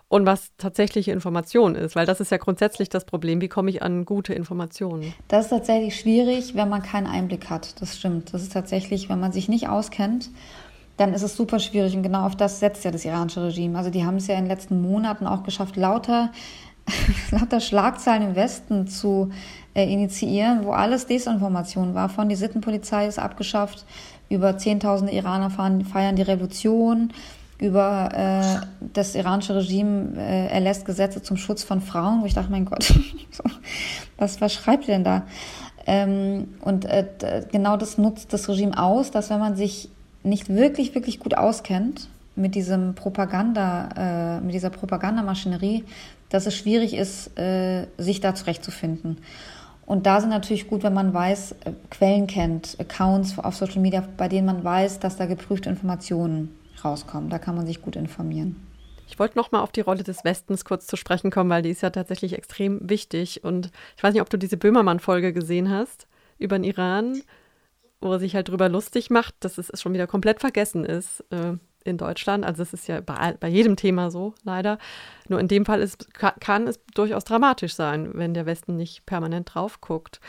[0.10, 3.40] und was tatsächliche Information ist, weil das ist ja grundsätzlich das Problem.
[3.40, 5.14] Wie komme ich an gute Informationen?
[5.30, 7.82] Das ist tatsächlich schwierig, wenn man keinen Einblick hat.
[7.82, 8.34] Das stimmt.
[8.34, 10.30] Das ist tatsächlich, wenn man sich nicht auskennt
[10.98, 11.96] dann ist es super schwierig.
[11.96, 13.78] Und genau auf das setzt ja das iranische Regime.
[13.78, 16.32] Also die haben es ja in den letzten Monaten auch geschafft, lauter,
[17.32, 19.32] lauter Schlagzeilen im Westen zu
[19.74, 22.10] äh, initiieren, wo alles Desinformation war.
[22.10, 23.86] Von die Sittenpolizei ist abgeschafft,
[24.30, 27.12] über Zehntausende Iraner fahren, feiern die Revolution,
[27.60, 32.52] über äh, das iranische Regime äh, erlässt Gesetze zum Schutz von Frauen, wo ich dachte,
[32.52, 32.94] mein Gott,
[34.18, 35.24] was, was schreibt ihr denn da?
[35.86, 39.90] Ähm, und äh, genau das nutzt das Regime aus, dass wenn man sich
[40.24, 43.90] nicht wirklich, wirklich gut auskennt mit diesem Propaganda,
[44.40, 45.84] äh, mit dieser Propagandamaschinerie,
[46.30, 49.18] dass es schwierig ist, äh, sich da zurechtzufinden.
[49.86, 54.04] Und da sind natürlich gut, wenn man weiß, äh, Quellen kennt, Accounts auf Social Media,
[54.18, 57.30] bei denen man weiß, dass da geprüfte Informationen rauskommen.
[57.30, 58.56] Da kann man sich gut informieren.
[59.08, 61.70] Ich wollte noch mal auf die Rolle des Westens kurz zu sprechen kommen, weil die
[61.70, 63.44] ist ja tatsächlich extrem wichtig.
[63.44, 66.08] Und ich weiß nicht, ob du diese Böhmermann-Folge gesehen hast
[66.40, 67.22] über den Iran
[68.04, 71.54] wo er sich halt drüber lustig macht, dass es schon wieder komplett vergessen ist äh,
[71.84, 72.46] in Deutschland.
[72.46, 74.78] Also es ist ja bei, bei jedem Thema so, leider.
[75.28, 79.54] Nur in dem Fall ist, kann, es durchaus dramatisch sein, wenn der Westen nicht permanent
[79.54, 80.20] drauf guckt.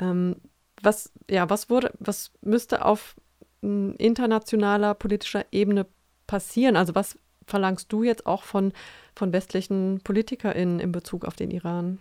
[0.00, 0.36] Ähm,
[0.82, 3.16] was, ja, was wurde, was müsste auf
[3.62, 5.86] m, internationaler politischer Ebene
[6.26, 6.76] passieren?
[6.76, 8.72] Also was verlangst du jetzt auch von,
[9.14, 11.98] von westlichen PolitikerInnen in Bezug auf den Iran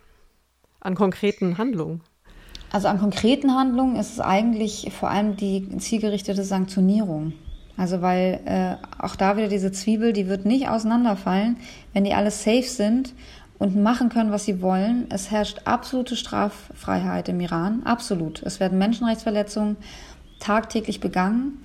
[0.80, 2.02] an konkreten Handlungen?
[2.72, 7.34] Also an konkreten Handlungen ist es eigentlich vor allem die zielgerichtete Sanktionierung.
[7.78, 11.58] Also weil äh, auch da wieder diese Zwiebel, die wird nicht auseinanderfallen,
[11.94, 13.14] wenn die alle safe sind
[13.60, 15.06] und machen können, was sie wollen.
[15.10, 18.42] Es herrscht absolute Straffreiheit im Iran, absolut.
[18.44, 19.78] Es werden Menschenrechtsverletzungen
[20.40, 21.60] tagtäglich begangen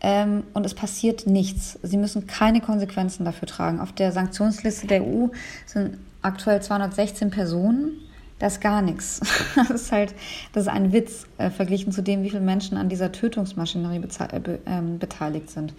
[0.00, 1.78] ähm, und es passiert nichts.
[1.82, 3.80] Sie müssen keine Konsequenzen dafür tragen.
[3.80, 5.28] Auf der Sanktionsliste der EU
[5.64, 7.92] sind aktuell 216 Personen
[8.38, 9.20] das ist gar nichts.
[9.56, 10.14] Das ist halt,
[10.52, 14.40] das ist ein Witz äh, verglichen zu dem, wie viele Menschen an dieser Tötungsmaschinerie äh,
[14.40, 15.72] be ähm, beteiligt sind.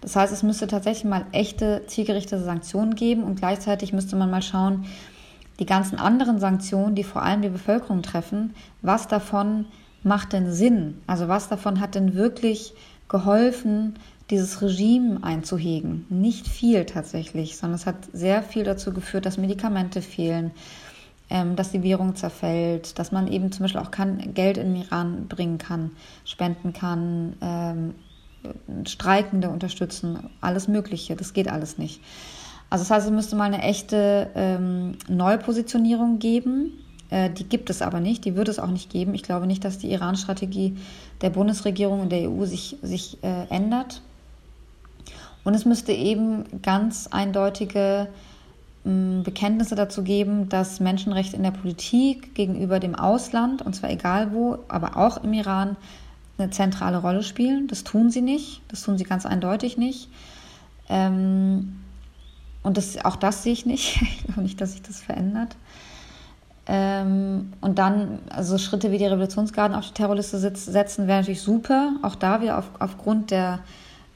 [0.00, 4.42] Das heißt, es müsste tatsächlich mal echte, zielgerichtete Sanktionen geben und gleichzeitig müsste man mal
[4.42, 4.86] schauen,
[5.58, 9.66] die ganzen anderen Sanktionen, die vor allem die Bevölkerung treffen, was davon
[10.02, 11.00] macht denn Sinn?
[11.06, 12.74] Also was davon hat denn wirklich
[13.08, 13.94] geholfen,
[14.30, 16.06] dieses Regime einzuhegen?
[16.08, 20.52] Nicht viel tatsächlich, sondern es hat sehr viel dazu geführt, dass Medikamente fehlen,
[21.56, 25.26] dass die Währung zerfällt, dass man eben zum Beispiel auch kann, Geld in den Iran
[25.28, 25.90] bringen kann,
[26.24, 27.94] spenden kann, ähm,
[28.86, 31.16] Streikende unterstützen, alles Mögliche.
[31.16, 32.00] Das geht alles nicht.
[32.70, 36.72] Also das heißt, es müsste mal eine echte ähm, Neupositionierung geben
[37.10, 39.14] Äh, die gibt es aber nicht, die wird es auch nicht geben.
[39.14, 40.76] Ich glaube nicht, dass die Iran-Strategie
[41.20, 44.02] der Bundesregierung und der EU sich, sich äh, ändert.
[45.44, 48.08] Und es müsste eben ganz eindeutige
[48.84, 54.58] Bekenntnisse dazu geben, dass Menschenrechte in der Politik gegenüber dem Ausland, und zwar egal wo,
[54.68, 55.76] aber auch im Iran,
[56.36, 57.66] eine zentrale Rolle spielen.
[57.68, 60.10] Das tun sie nicht, das tun sie ganz eindeutig nicht.
[60.88, 61.80] Ähm,
[62.62, 64.02] und das, auch das sehe ich nicht.
[64.02, 65.56] Ich glaube nicht, dass sich das verändert.
[66.66, 71.92] Ähm, und dann, also Schritte wie die Revolutionsgarden auf die Terrorliste setzen, wäre natürlich super.
[72.02, 73.60] Auch da wieder auf, aufgrund der,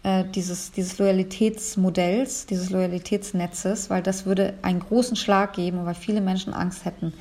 [0.08, 6.22] äh, dieses, dieses Loyalitätsmodells, dieses Loyalitätsnetzes, weil das würde einen großen Schlag geben, weil viele
[6.22, 7.12] Menschen Angst hätten,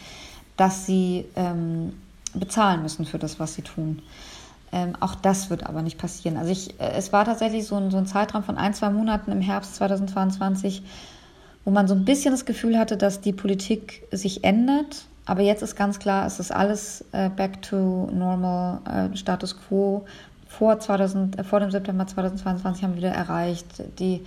[0.55, 1.93] dass sie ähm,
[2.33, 4.01] bezahlen müssen für das, was sie tun.
[4.71, 6.37] Ähm, auch das wird aber nicht passieren.
[6.37, 9.33] Also ich, äh, es war tatsächlich so ein, so ein Zeitraum von ein, zwei Monaten
[9.33, 10.81] im Herbst 2022,
[11.65, 15.05] wo man so ein bisschen das Gefühl hatte, dass die Politik sich ändert.
[15.25, 20.05] Aber jetzt ist ganz klar, es ist alles äh, back to normal, äh, Status quo.
[20.57, 23.83] Vor, 2000, äh, vor dem September 2022 haben wieder erreicht.
[23.99, 24.25] Die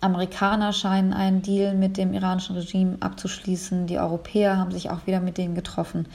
[0.00, 3.86] Amerikaner scheinen einen Deal mit dem iranischen Regime abzuschließen.
[3.86, 6.06] Die Europäer haben sich auch wieder mit denen getroffen.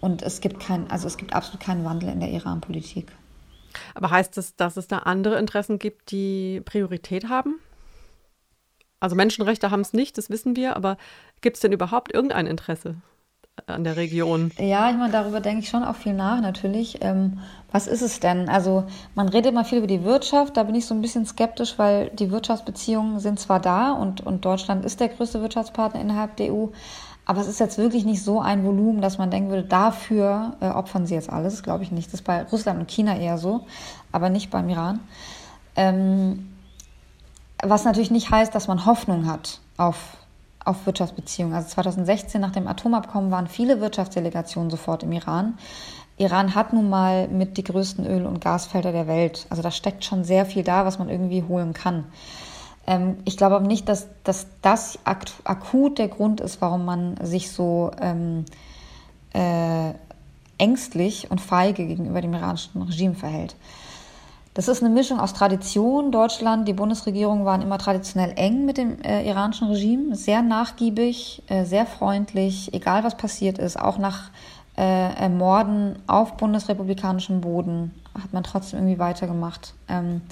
[0.00, 3.12] Und es gibt kein, also es gibt absolut keinen Wandel in der Iran-Politik.
[3.94, 7.56] Aber heißt das, dass es da andere Interessen gibt, die Priorität haben?
[9.00, 10.96] Also Menschenrechte haben es nicht, das wissen wir, aber
[11.40, 12.96] gibt es denn überhaupt irgendein Interesse
[13.66, 14.50] an der Region?
[14.58, 16.98] Ja, ich meine, darüber denke ich schon auch viel nach natürlich.
[17.02, 17.38] Ähm,
[17.70, 18.48] was ist es denn?
[18.48, 18.84] Also
[19.14, 22.10] man redet immer viel über die Wirtschaft, da bin ich so ein bisschen skeptisch, weil
[22.10, 26.68] die Wirtschaftsbeziehungen sind zwar da und, und Deutschland ist der größte Wirtschaftspartner innerhalb der EU,
[27.24, 30.68] aber es ist jetzt wirklich nicht so ein Volumen, dass man denken würde, dafür äh,
[30.68, 31.62] opfern sie jetzt alles.
[31.62, 32.08] Glaube ich nicht.
[32.08, 33.66] Das ist bei Russland und China eher so,
[34.10, 35.00] aber nicht beim Iran.
[35.76, 36.48] Ähm,
[37.62, 40.16] was natürlich nicht heißt, dass man Hoffnung hat auf,
[40.64, 41.54] auf Wirtschaftsbeziehungen.
[41.54, 45.58] Also 2016 nach dem Atomabkommen waren viele Wirtschaftsdelegationen sofort im Iran.
[46.18, 49.46] Iran hat nun mal mit die größten Öl- und Gasfelder der Welt.
[49.50, 52.04] Also da steckt schon sehr viel da, was man irgendwie holen kann.
[52.86, 57.50] Ähm, ich glaube aber nicht, dass, dass das akut der Grund ist, warum man sich
[57.50, 58.44] so ähm,
[59.32, 59.92] äh,
[60.58, 63.56] ängstlich und feige gegenüber dem iranischen Regime verhält.
[64.54, 66.12] Das ist eine Mischung aus Tradition.
[66.12, 71.64] Deutschland, die Bundesregierung waren immer traditionell eng mit dem äh, iranischen Regime, sehr nachgiebig, äh,
[71.64, 74.30] sehr freundlich, egal was passiert ist, auch nach
[74.76, 79.74] äh, Morden auf bundesrepublikanischem Boden hat man trotzdem irgendwie weitergemacht.
[79.88, 80.22] Ähm,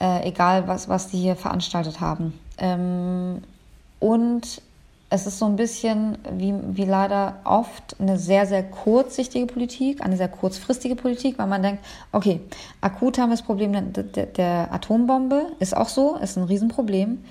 [0.00, 2.38] äh, egal was, was die hier veranstaltet haben.
[2.58, 3.42] Ähm,
[3.98, 4.60] und
[5.08, 10.16] es ist so ein bisschen wie, wie leider oft eine sehr, sehr kurzsichtige Politik, eine
[10.16, 12.40] sehr kurzfristige Politik, weil man denkt, okay,
[12.80, 17.24] akut haben wir das Problem der, der, der Atombombe, ist auch so, ist ein Riesenproblem.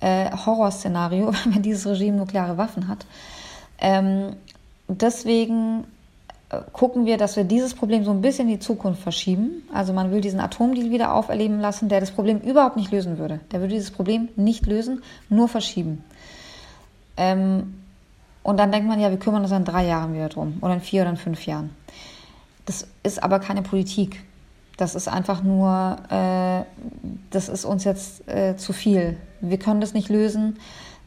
[0.00, 3.06] Äh, Horrorszenario, wenn dieses Regime nukleare Waffen hat.
[3.78, 4.34] Ähm,
[4.88, 5.84] deswegen
[6.72, 9.62] gucken wir, dass wir dieses Problem so ein bisschen in die Zukunft verschieben.
[9.72, 13.40] Also man will diesen Atomdeal wieder auferleben lassen, der das Problem überhaupt nicht lösen würde.
[13.52, 16.04] Der würde dieses Problem nicht lösen, nur verschieben.
[17.16, 17.74] Ähm,
[18.42, 20.80] und dann denkt man, ja, wir kümmern uns in drei Jahren wieder drum oder in
[20.80, 21.70] vier oder in fünf Jahren.
[22.66, 24.24] Das ist aber keine Politik.
[24.76, 26.64] Das ist einfach nur, äh,
[27.30, 29.16] das ist uns jetzt äh, zu viel.
[29.40, 30.58] Wir können das nicht lösen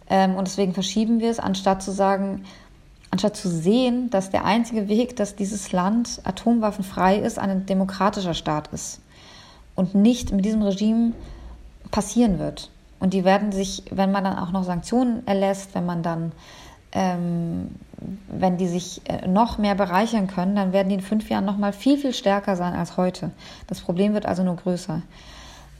[0.09, 2.45] ähm, und deswegen verschieben wir es, anstatt zu sagen,
[3.11, 8.67] anstatt zu sehen, dass der einzige Weg, dass dieses Land atomwaffenfrei ist, ein demokratischer Staat
[8.71, 9.01] ist
[9.73, 11.13] und nicht mit diesem Regime
[11.91, 12.69] passieren wird.
[12.99, 16.31] Und die werden sich, wenn man dann auch noch Sanktionen erlässt, wenn man dann,
[16.91, 17.75] ähm,
[18.27, 21.57] wenn die sich äh, noch mehr bereichern können, dann werden die in fünf Jahren noch
[21.57, 23.31] mal viel, viel stärker sein als heute.
[23.67, 25.01] Das Problem wird also nur größer.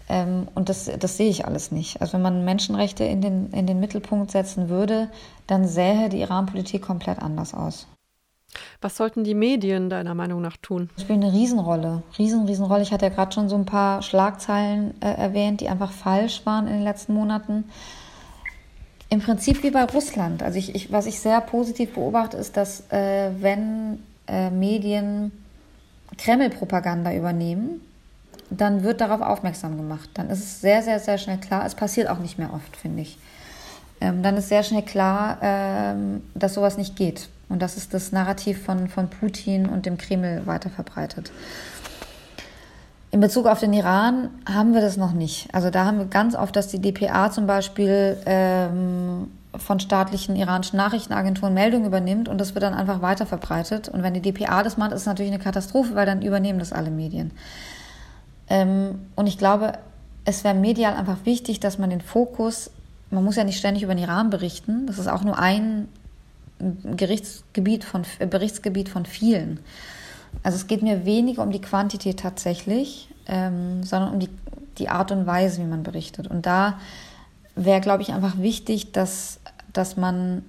[0.10, 2.02] Ähm, und das, das sehe ich alles nicht.
[2.02, 5.10] Also wenn man Menschenrechte in den, in den Mittelpunkt setzen würde,
[5.48, 7.88] dann sähe die Iran-Politik komplett anders aus.
[8.82, 10.90] Was sollten die Medien deiner Meinung nach tun?
[11.00, 12.04] Spielt eine Riesenrolle.
[12.18, 12.84] Riesen, Riesenrolle.
[12.84, 16.68] Ich hatte ja gerade schon so ein paar Schlagzeilen äh, erwähnt, die einfach falsch waren
[16.68, 17.66] in den letzten Monaten.
[19.10, 20.44] Im Prinzip wie bei Russland.
[20.44, 25.32] Also ich, ich, was ich sehr positiv beobachte, ist, dass äh, wenn äh, Medien
[26.18, 27.82] Kreml-Propaganda übernehmen,
[28.50, 30.10] dann wird darauf aufmerksam gemacht.
[30.14, 31.66] Dann ist es sehr, sehr, sehr schnell klar.
[31.66, 33.18] Es passiert auch nicht mehr oft, finde ich.
[34.06, 38.12] Ähm, dann ist sehr schnell klar, ähm, dass sowas nicht geht und dass es das
[38.12, 41.32] Narrativ von, von Putin und dem Kreml weiter verbreitet.
[43.10, 45.48] In Bezug auf den Iran haben wir das noch nicht.
[45.54, 50.78] Also da haben wir ganz oft, dass die DPA zum Beispiel ähm, von staatlichen iranischen
[50.78, 53.90] Nachrichtenagenturen Meldungen übernimmt und das wird dann einfach weiter verbreitet.
[53.90, 56.74] Und wenn die DPA das macht, ist es natürlich eine Katastrophe, weil dann übernehmen das
[56.74, 57.32] alle Medien.
[58.50, 59.74] Ähm, und ich glaube,
[60.26, 62.70] es wäre medial einfach wichtig, dass man den Fokus,
[63.12, 65.88] man muss ja nicht ständig über den Iran berichten, das ist auch nur ein
[66.60, 69.60] Gerichtsgebiet von, äh, Berichtsgebiet von vielen.
[70.44, 74.30] Also es geht mir weniger um die Quantität tatsächlich, ähm, sondern um die,
[74.78, 76.28] die Art und Weise, wie man berichtet.
[76.28, 76.80] Und da
[77.56, 79.40] wäre, glaube ich, einfach wichtig, dass,
[79.74, 80.44] dass man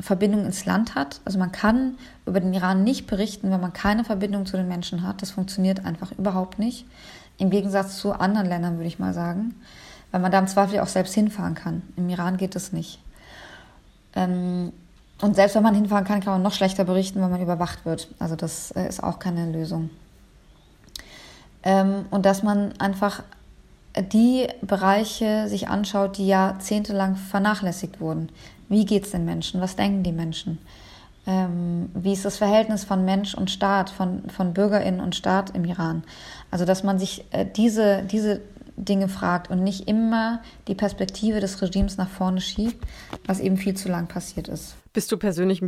[0.00, 1.20] Verbindung ins Land hat.
[1.24, 5.06] Also man kann über den Iran nicht berichten, wenn man keine Verbindung zu den Menschen
[5.06, 5.22] hat.
[5.22, 6.86] Das funktioniert einfach überhaupt nicht.
[7.38, 9.54] Im Gegensatz zu anderen Ländern, würde ich mal sagen.
[10.12, 11.82] Weil man da im Zweifel auch selbst hinfahren kann.
[11.96, 13.00] Im Iran geht das nicht.
[14.14, 14.72] Ähm,
[15.20, 18.08] und selbst wenn man hinfahren kann, kann man noch schlechter berichten, wenn man überwacht wird.
[18.18, 19.90] Also das äh, ist auch keine Lösung.
[21.62, 23.22] Ähm, und dass man einfach
[23.96, 28.30] die Bereiche sich anschaut, die jahrzehntelang vernachlässigt wurden.
[28.68, 29.60] Wie geht es den Menschen?
[29.60, 30.58] Was denken die Menschen?
[31.26, 35.64] Ähm, wie ist das Verhältnis von Mensch und Staat, von, von Bürgerinnen und Staat im
[35.64, 36.02] Iran?
[36.50, 38.40] Also, dass man sich äh, diese, diese
[38.76, 42.84] Dinge fragt und nicht immer die Perspektive des Regimes nach vorne schiebt,
[43.26, 44.74] was eben viel zu lang passiert ist.
[44.92, 45.62] Bist du persönlich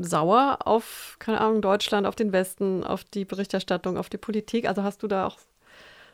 [0.00, 4.68] sauer auf, keine Ahnung, Deutschland, auf den Westen, auf die Berichterstattung, auf die Politik?
[4.68, 5.38] Also hast du da auch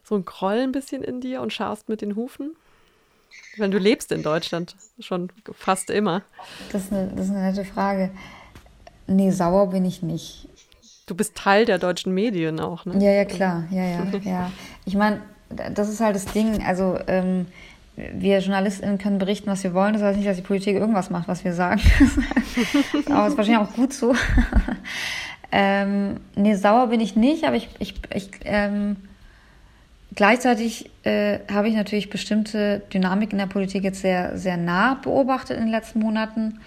[0.04, 2.54] so ein Groll ein bisschen in dir und scharst mit den Hufen?
[3.56, 6.22] Wenn du lebst in Deutschland schon fast immer.
[6.70, 8.10] Das ist eine, das ist eine nette Frage.
[9.06, 10.48] Nee, sauer bin ich nicht.
[11.06, 13.02] Du bist Teil der deutschen Medien auch, ne?
[13.02, 13.64] Ja, ja, klar.
[13.70, 14.52] Ja, ja, ja.
[14.84, 15.20] Ich meine,
[15.74, 16.62] das ist halt das Ding.
[16.64, 17.46] Also, ähm,
[17.96, 19.92] wir JournalistInnen können berichten, was wir wollen.
[19.92, 21.80] Das heißt nicht, dass die Politik irgendwas macht, was wir sagen.
[23.10, 24.14] aber ist wahrscheinlich auch gut so.
[25.52, 28.96] ähm, nee, sauer bin ich nicht, aber ich, ich, ich ähm,
[30.14, 35.56] Gleichzeitig äh, habe ich natürlich bestimmte Dynamik in der Politik jetzt sehr, sehr nah beobachtet
[35.56, 36.60] in den letzten Monaten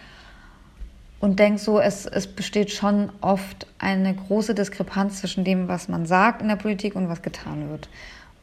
[1.20, 6.08] und denke so, es, es besteht schon oft eine große Diskrepanz zwischen dem, was man
[6.08, 7.88] sagt in der Politik und was getan wird.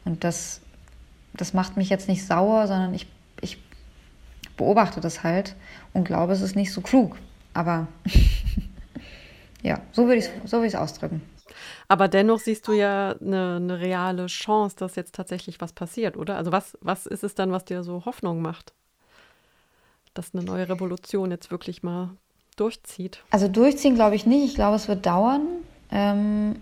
[0.05, 0.61] Und das,
[1.35, 3.07] das macht mich jetzt nicht sauer, sondern ich,
[3.41, 3.59] ich
[4.57, 5.55] beobachte das halt
[5.93, 7.17] und glaube, es ist nicht so klug.
[7.55, 7.88] Aber
[9.62, 11.23] ja, so würde ich es so ausdrücken.
[11.88, 16.37] Aber dennoch siehst du ja eine, eine, reale Chance, dass jetzt tatsächlich was passiert, oder?
[16.37, 18.73] Also was, was ist es dann, was dir so Hoffnung macht,
[20.15, 22.11] dass eine neue Revolution jetzt wirklich mal
[22.57, 23.23] durchzieht?
[23.31, 24.51] Also durchziehen glaube ich nicht.
[24.51, 25.43] Ich glaube, es wird dauern.
[25.91, 26.57] Ähm,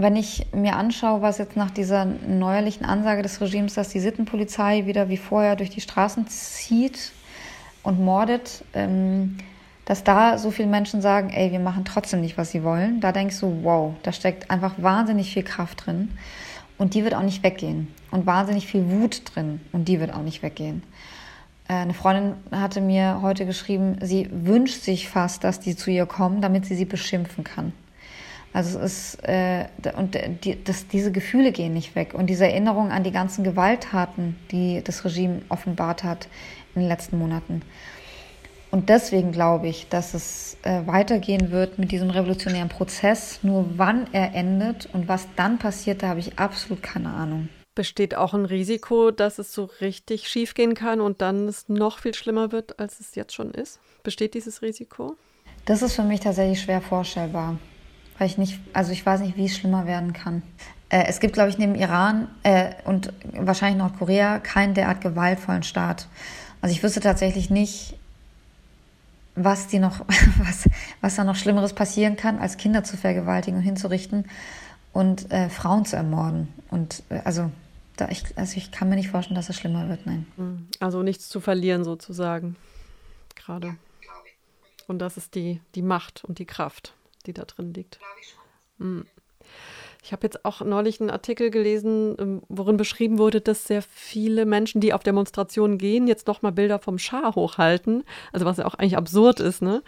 [0.00, 4.86] wenn ich mir anschaue, was jetzt nach dieser neuerlichen Ansage des Regimes, dass die Sittenpolizei
[4.86, 7.10] wieder wie vorher durch die Straßen zieht
[7.82, 9.38] und mordet, ähm,
[9.86, 13.10] dass da so viele Menschen sagen, ey, wir machen trotzdem nicht, was sie wollen, da
[13.10, 16.10] denkst du, wow, da steckt einfach wahnsinnig viel Kraft drin
[16.76, 20.22] und die wird auch nicht weggehen und wahnsinnig viel Wut drin und die wird auch
[20.22, 20.84] nicht weggehen.
[21.66, 26.06] Äh, eine Freundin hatte mir heute geschrieben, sie wünscht sich fast, dass die zu ihr
[26.06, 27.72] kommen, damit sie sie beschimpfen kann.
[28.52, 32.14] Also es ist, äh, und die, das, diese Gefühle gehen nicht weg.
[32.14, 36.28] Und diese Erinnerung an die ganzen Gewalttaten, die das Regime offenbart hat
[36.74, 37.62] in den letzten Monaten.
[38.70, 43.40] Und deswegen glaube ich, dass es äh, weitergehen wird mit diesem revolutionären Prozess.
[43.42, 47.48] Nur wann er endet und was dann passiert, da habe ich absolut keine Ahnung.
[47.74, 52.00] Besteht auch ein Risiko, dass es so richtig schief gehen kann und dann es noch
[52.00, 53.78] viel schlimmer wird, als es jetzt schon ist?
[54.02, 55.16] Besteht dieses Risiko?
[55.64, 57.56] Das ist für mich tatsächlich schwer vorstellbar.
[58.18, 60.42] Weil ich nicht, also ich weiß nicht, wie es schlimmer werden kann.
[60.88, 66.08] Äh, es gibt, glaube ich, neben Iran äh, und wahrscheinlich Nordkorea keinen derart gewaltvollen Staat.
[66.60, 67.96] Also ich wüsste tatsächlich nicht,
[69.34, 70.00] was die noch,
[70.38, 70.68] was,
[71.00, 74.24] was da noch Schlimmeres passieren kann, als Kinder zu vergewaltigen und hinzurichten
[74.92, 76.48] und äh, Frauen zu ermorden.
[76.70, 77.50] Und äh, also,
[77.96, 80.26] da ich, also ich kann mir nicht vorstellen, dass es schlimmer wird, nein.
[80.36, 80.68] Hm.
[80.80, 82.56] Also nichts zu verlieren sozusagen.
[83.34, 83.76] Gerade.
[84.86, 86.94] Und das ist die, die Macht und die Kraft,
[87.28, 88.00] die da drin liegt.
[88.78, 89.06] Mhm.
[90.02, 94.46] Ich habe jetzt auch neulich einen Artikel gelesen, ähm, worin beschrieben wurde, dass sehr viele
[94.46, 98.04] Menschen, die auf Demonstrationen gehen, jetzt nochmal Bilder vom Schah hochhalten.
[98.32, 99.82] Also was ja auch eigentlich absurd ist, ne?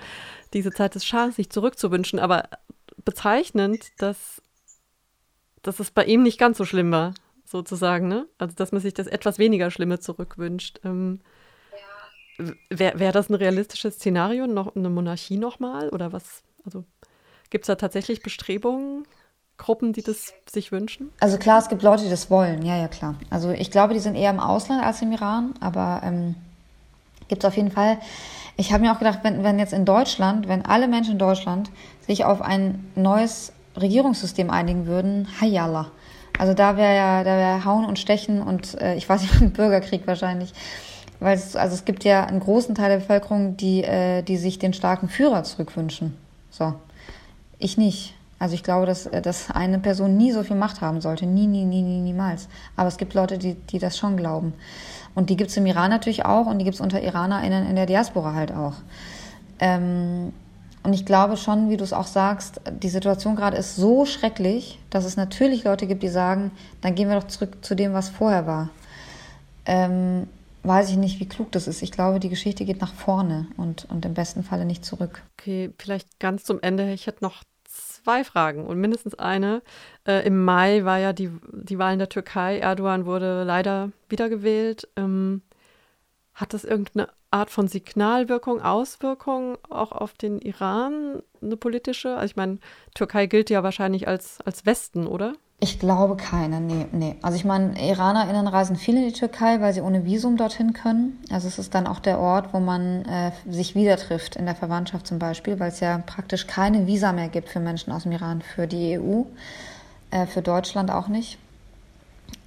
[0.53, 2.19] Diese Zeit des Schahs sich zurückzuwünschen.
[2.19, 2.49] Aber
[3.05, 4.43] bezeichnend, dass,
[5.63, 8.27] dass es bei ihm nicht ganz so schlimm war, sozusagen, ne?
[8.37, 10.81] Also dass man sich das etwas weniger Schlimme zurückwünscht.
[10.85, 11.21] Ähm,
[12.71, 15.91] Wäre wär das ein realistisches Szenario, noch eine Monarchie nochmal?
[15.91, 16.43] Oder was?
[16.65, 16.85] Also
[17.51, 19.07] gibt es da tatsächlich Bestrebungen?
[19.59, 21.13] Gruppen, die das sich wünschen?
[21.21, 23.17] Also klar, es gibt Leute, die das wollen, ja, ja, klar.
[23.29, 26.35] Also ich glaube, die sind eher im Ausland als im Iran, aber ähm,
[27.29, 27.99] gibt es auf jeden Fall.
[28.57, 31.71] Ich habe mir auch gedacht, wenn, wenn jetzt in Deutschland, wenn alle Menschen in Deutschland
[32.07, 35.91] sich auf ein neues Regierungssystem einigen würden, hayalla.
[36.39, 39.53] Also da wäre ja, da wäre Hauen und Stechen und äh, ich weiß nicht, ein
[39.53, 40.53] Bürgerkrieg wahrscheinlich.
[41.21, 44.59] Weil es, also es gibt ja einen großen Teil der Bevölkerung, die, äh, die sich
[44.59, 46.17] den starken Führer zurückwünschen.
[46.51, 46.75] So.
[47.61, 48.15] Ich nicht.
[48.41, 51.27] Also ich glaube, dass, äh, dass eine Person nie so viel Macht haben sollte.
[51.27, 52.49] Nie, nie, nie, nie, niemals.
[52.75, 54.55] Aber es gibt Leute, die, die das schon glauben.
[55.15, 57.77] Und die gibt es im Iran natürlich auch und die gibt es unter IranerInnen in
[57.77, 58.77] der Diaspora halt auch.
[59.59, 60.33] Ähm,
[60.83, 64.79] und ich glaube schon, wie du es auch sagst, die Situation gerade ist so schrecklich,
[64.89, 68.09] dass es natürlich Leute gibt, die sagen, dann gehen wir doch zurück zu dem, was
[68.09, 68.71] vorher war.
[69.67, 70.27] Ähm,
[70.63, 71.83] weiß ich nicht, wie klug das ist.
[71.83, 75.23] Ich glaube, die Geschichte geht nach vorne und, und im besten Falle nicht zurück.
[75.39, 76.91] Okay, vielleicht ganz zum Ende.
[76.93, 77.43] Ich hätte noch
[78.03, 79.63] zwei Fragen und mindestens eine.
[80.07, 82.59] Äh, Im Mai war ja die, die Wahl in der Türkei.
[82.59, 84.89] Erdogan wurde leider wiedergewählt.
[84.97, 85.43] Ähm,
[86.35, 92.15] hat das irgendeine Art von Signalwirkung, Auswirkung auch auf den Iran, eine politische?
[92.15, 92.59] Also ich meine,
[92.95, 95.35] Türkei gilt ja wahrscheinlich als, als Westen, oder?
[95.63, 97.17] Ich glaube keine, nee, nee.
[97.21, 101.23] Also ich meine, IranerInnen reisen viel in die Türkei, weil sie ohne Visum dorthin können.
[101.31, 104.55] Also es ist dann auch der Ort, wo man äh, sich wieder trifft, in der
[104.55, 108.13] Verwandtschaft zum Beispiel, weil es ja praktisch keine Visa mehr gibt für Menschen aus dem
[108.13, 109.25] Iran, für die EU,
[110.11, 111.37] äh, für Deutschland auch nicht.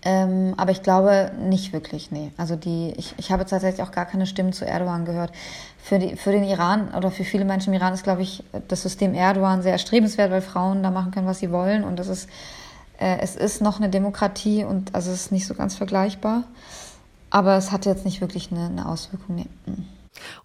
[0.05, 2.32] Ähm, aber ich glaube nicht wirklich, nee.
[2.38, 5.32] Also die, ich, ich habe tatsächlich auch gar keine Stimmen zu Erdogan gehört.
[5.84, 8.82] Für, die, für den Iran oder für viele Menschen im Iran ist, glaube ich, das
[8.82, 11.84] System Erdogan sehr erstrebenswert, weil Frauen da machen können, was sie wollen.
[11.84, 12.28] Und das ist
[12.98, 16.44] äh, es ist noch eine Demokratie und also es ist nicht so ganz vergleichbar.
[17.30, 19.36] Aber es hat jetzt nicht wirklich eine, eine Auswirkung.
[19.36, 19.48] Nee.
[19.66, 19.86] Mm.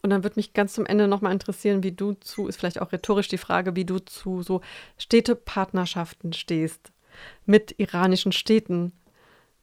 [0.02, 2.92] Und dann würde mich ganz zum Ende nochmal interessieren, wie du zu, ist vielleicht auch
[2.92, 4.62] rhetorisch die Frage, wie du zu so
[4.96, 6.92] Städtepartnerschaften stehst
[7.44, 8.92] mit iranischen Städten.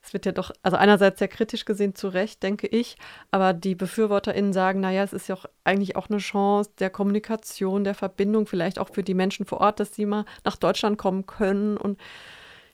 [0.03, 2.95] Es wird ja doch, also einerseits sehr kritisch gesehen, zu Recht, denke ich,
[3.31, 7.83] aber die BefürworterInnen sagen, naja, es ist ja auch eigentlich auch eine Chance der Kommunikation,
[7.83, 11.25] der Verbindung, vielleicht auch für die Menschen vor Ort, dass sie mal nach Deutschland kommen
[11.25, 11.99] können und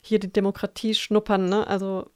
[0.02, 1.48] hier die Demokratie schnuppern.
[1.48, 1.66] Ne?
[1.66, 2.10] Also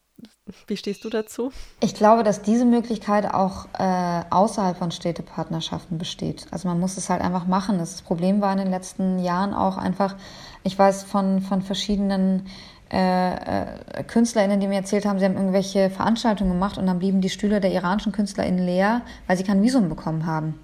[0.66, 1.52] wie stehst du dazu?
[1.80, 6.46] Ich glaube, dass diese Möglichkeit auch äh, außerhalb von Städtepartnerschaften besteht.
[6.50, 7.78] Also man muss es halt einfach machen.
[7.78, 10.16] Das Problem war in den letzten Jahren auch einfach,
[10.62, 12.46] ich weiß von, von verschiedenen
[12.92, 17.20] äh, äh, KünstlerInnen, die mir erzählt haben, sie haben irgendwelche Veranstaltungen gemacht und dann blieben
[17.20, 20.60] die Stühle der iranischen KünstlerInnen leer, weil sie kein Visum bekommen haben.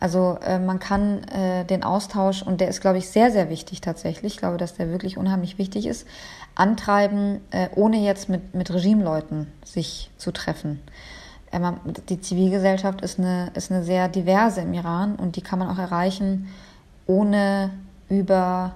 [0.00, 3.82] Also äh, man kann äh, den Austausch, und der ist, glaube ich, sehr, sehr wichtig
[3.82, 6.06] tatsächlich, ich glaube, dass der wirklich unheimlich wichtig ist,
[6.54, 10.80] antreiben, äh, ohne jetzt mit, mit Regimeleuten sich zu treffen.
[11.52, 11.76] Ähm,
[12.08, 15.78] die Zivilgesellschaft ist eine, ist eine sehr diverse im Iran und die kann man auch
[15.78, 16.48] erreichen,
[17.06, 17.70] ohne
[18.08, 18.72] über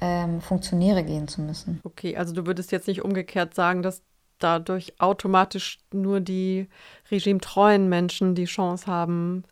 [0.00, 1.80] ähm, Funktionäre gehen zu müssen.
[1.84, 4.02] Okay, also du würdest jetzt nicht umgekehrt sagen, dass
[4.38, 6.68] dadurch automatisch nur die
[7.10, 9.44] regimetreuen Menschen die Chance haben,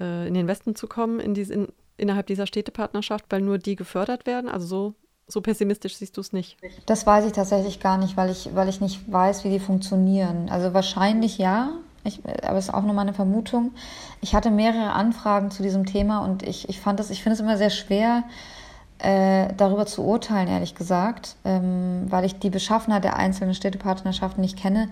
[0.00, 3.76] äh, in den Westen zu kommen, in diese, in, innerhalb dieser Städtepartnerschaft, weil nur die
[3.76, 4.48] gefördert werden?
[4.48, 4.94] Also so,
[5.26, 6.56] so pessimistisch siehst du es nicht?
[6.86, 10.48] Das weiß ich tatsächlich gar nicht, weil ich, weil ich nicht weiß, wie die funktionieren.
[10.48, 11.72] Also wahrscheinlich ja,
[12.04, 13.72] ich, aber es ist auch nur meine Vermutung.
[14.20, 17.70] Ich hatte mehrere Anfragen zu diesem Thema und ich, ich ich finde es immer sehr
[17.70, 18.24] schwer,
[18.98, 24.58] äh, darüber zu urteilen, ehrlich gesagt, ähm, weil ich die Beschaffenheit der einzelnen Städtepartnerschaften nicht
[24.58, 24.88] kenne.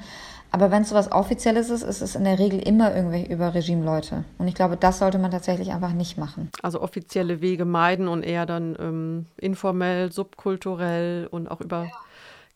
[0.51, 3.55] Aber wenn es so was Offizielles ist, ist es in der Regel immer irgendwelche über
[3.55, 4.25] Regimeleute.
[4.39, 6.51] Und ich glaube, das sollte man tatsächlich einfach nicht machen.
[6.63, 11.91] Also offizielle Wege meiden und eher dann ähm, informell, subkulturell und auch über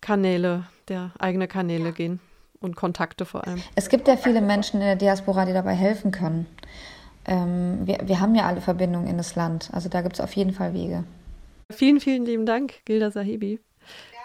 [0.00, 1.90] Kanäle, der eigene Kanäle ja.
[1.90, 2.20] gehen
[2.60, 3.62] und Kontakte vor allem.
[3.74, 6.46] Es gibt ja viele Menschen in der Diaspora, die dabei helfen können.
[7.26, 9.70] Ähm, wir, wir haben ja alle Verbindungen in das Land.
[9.72, 11.04] Also da gibt es auf jeden Fall Wege.
[11.70, 13.60] Vielen, vielen lieben Dank, Gilda Sahibi,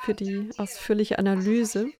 [0.01, 1.88] für die ausführliche Analyse.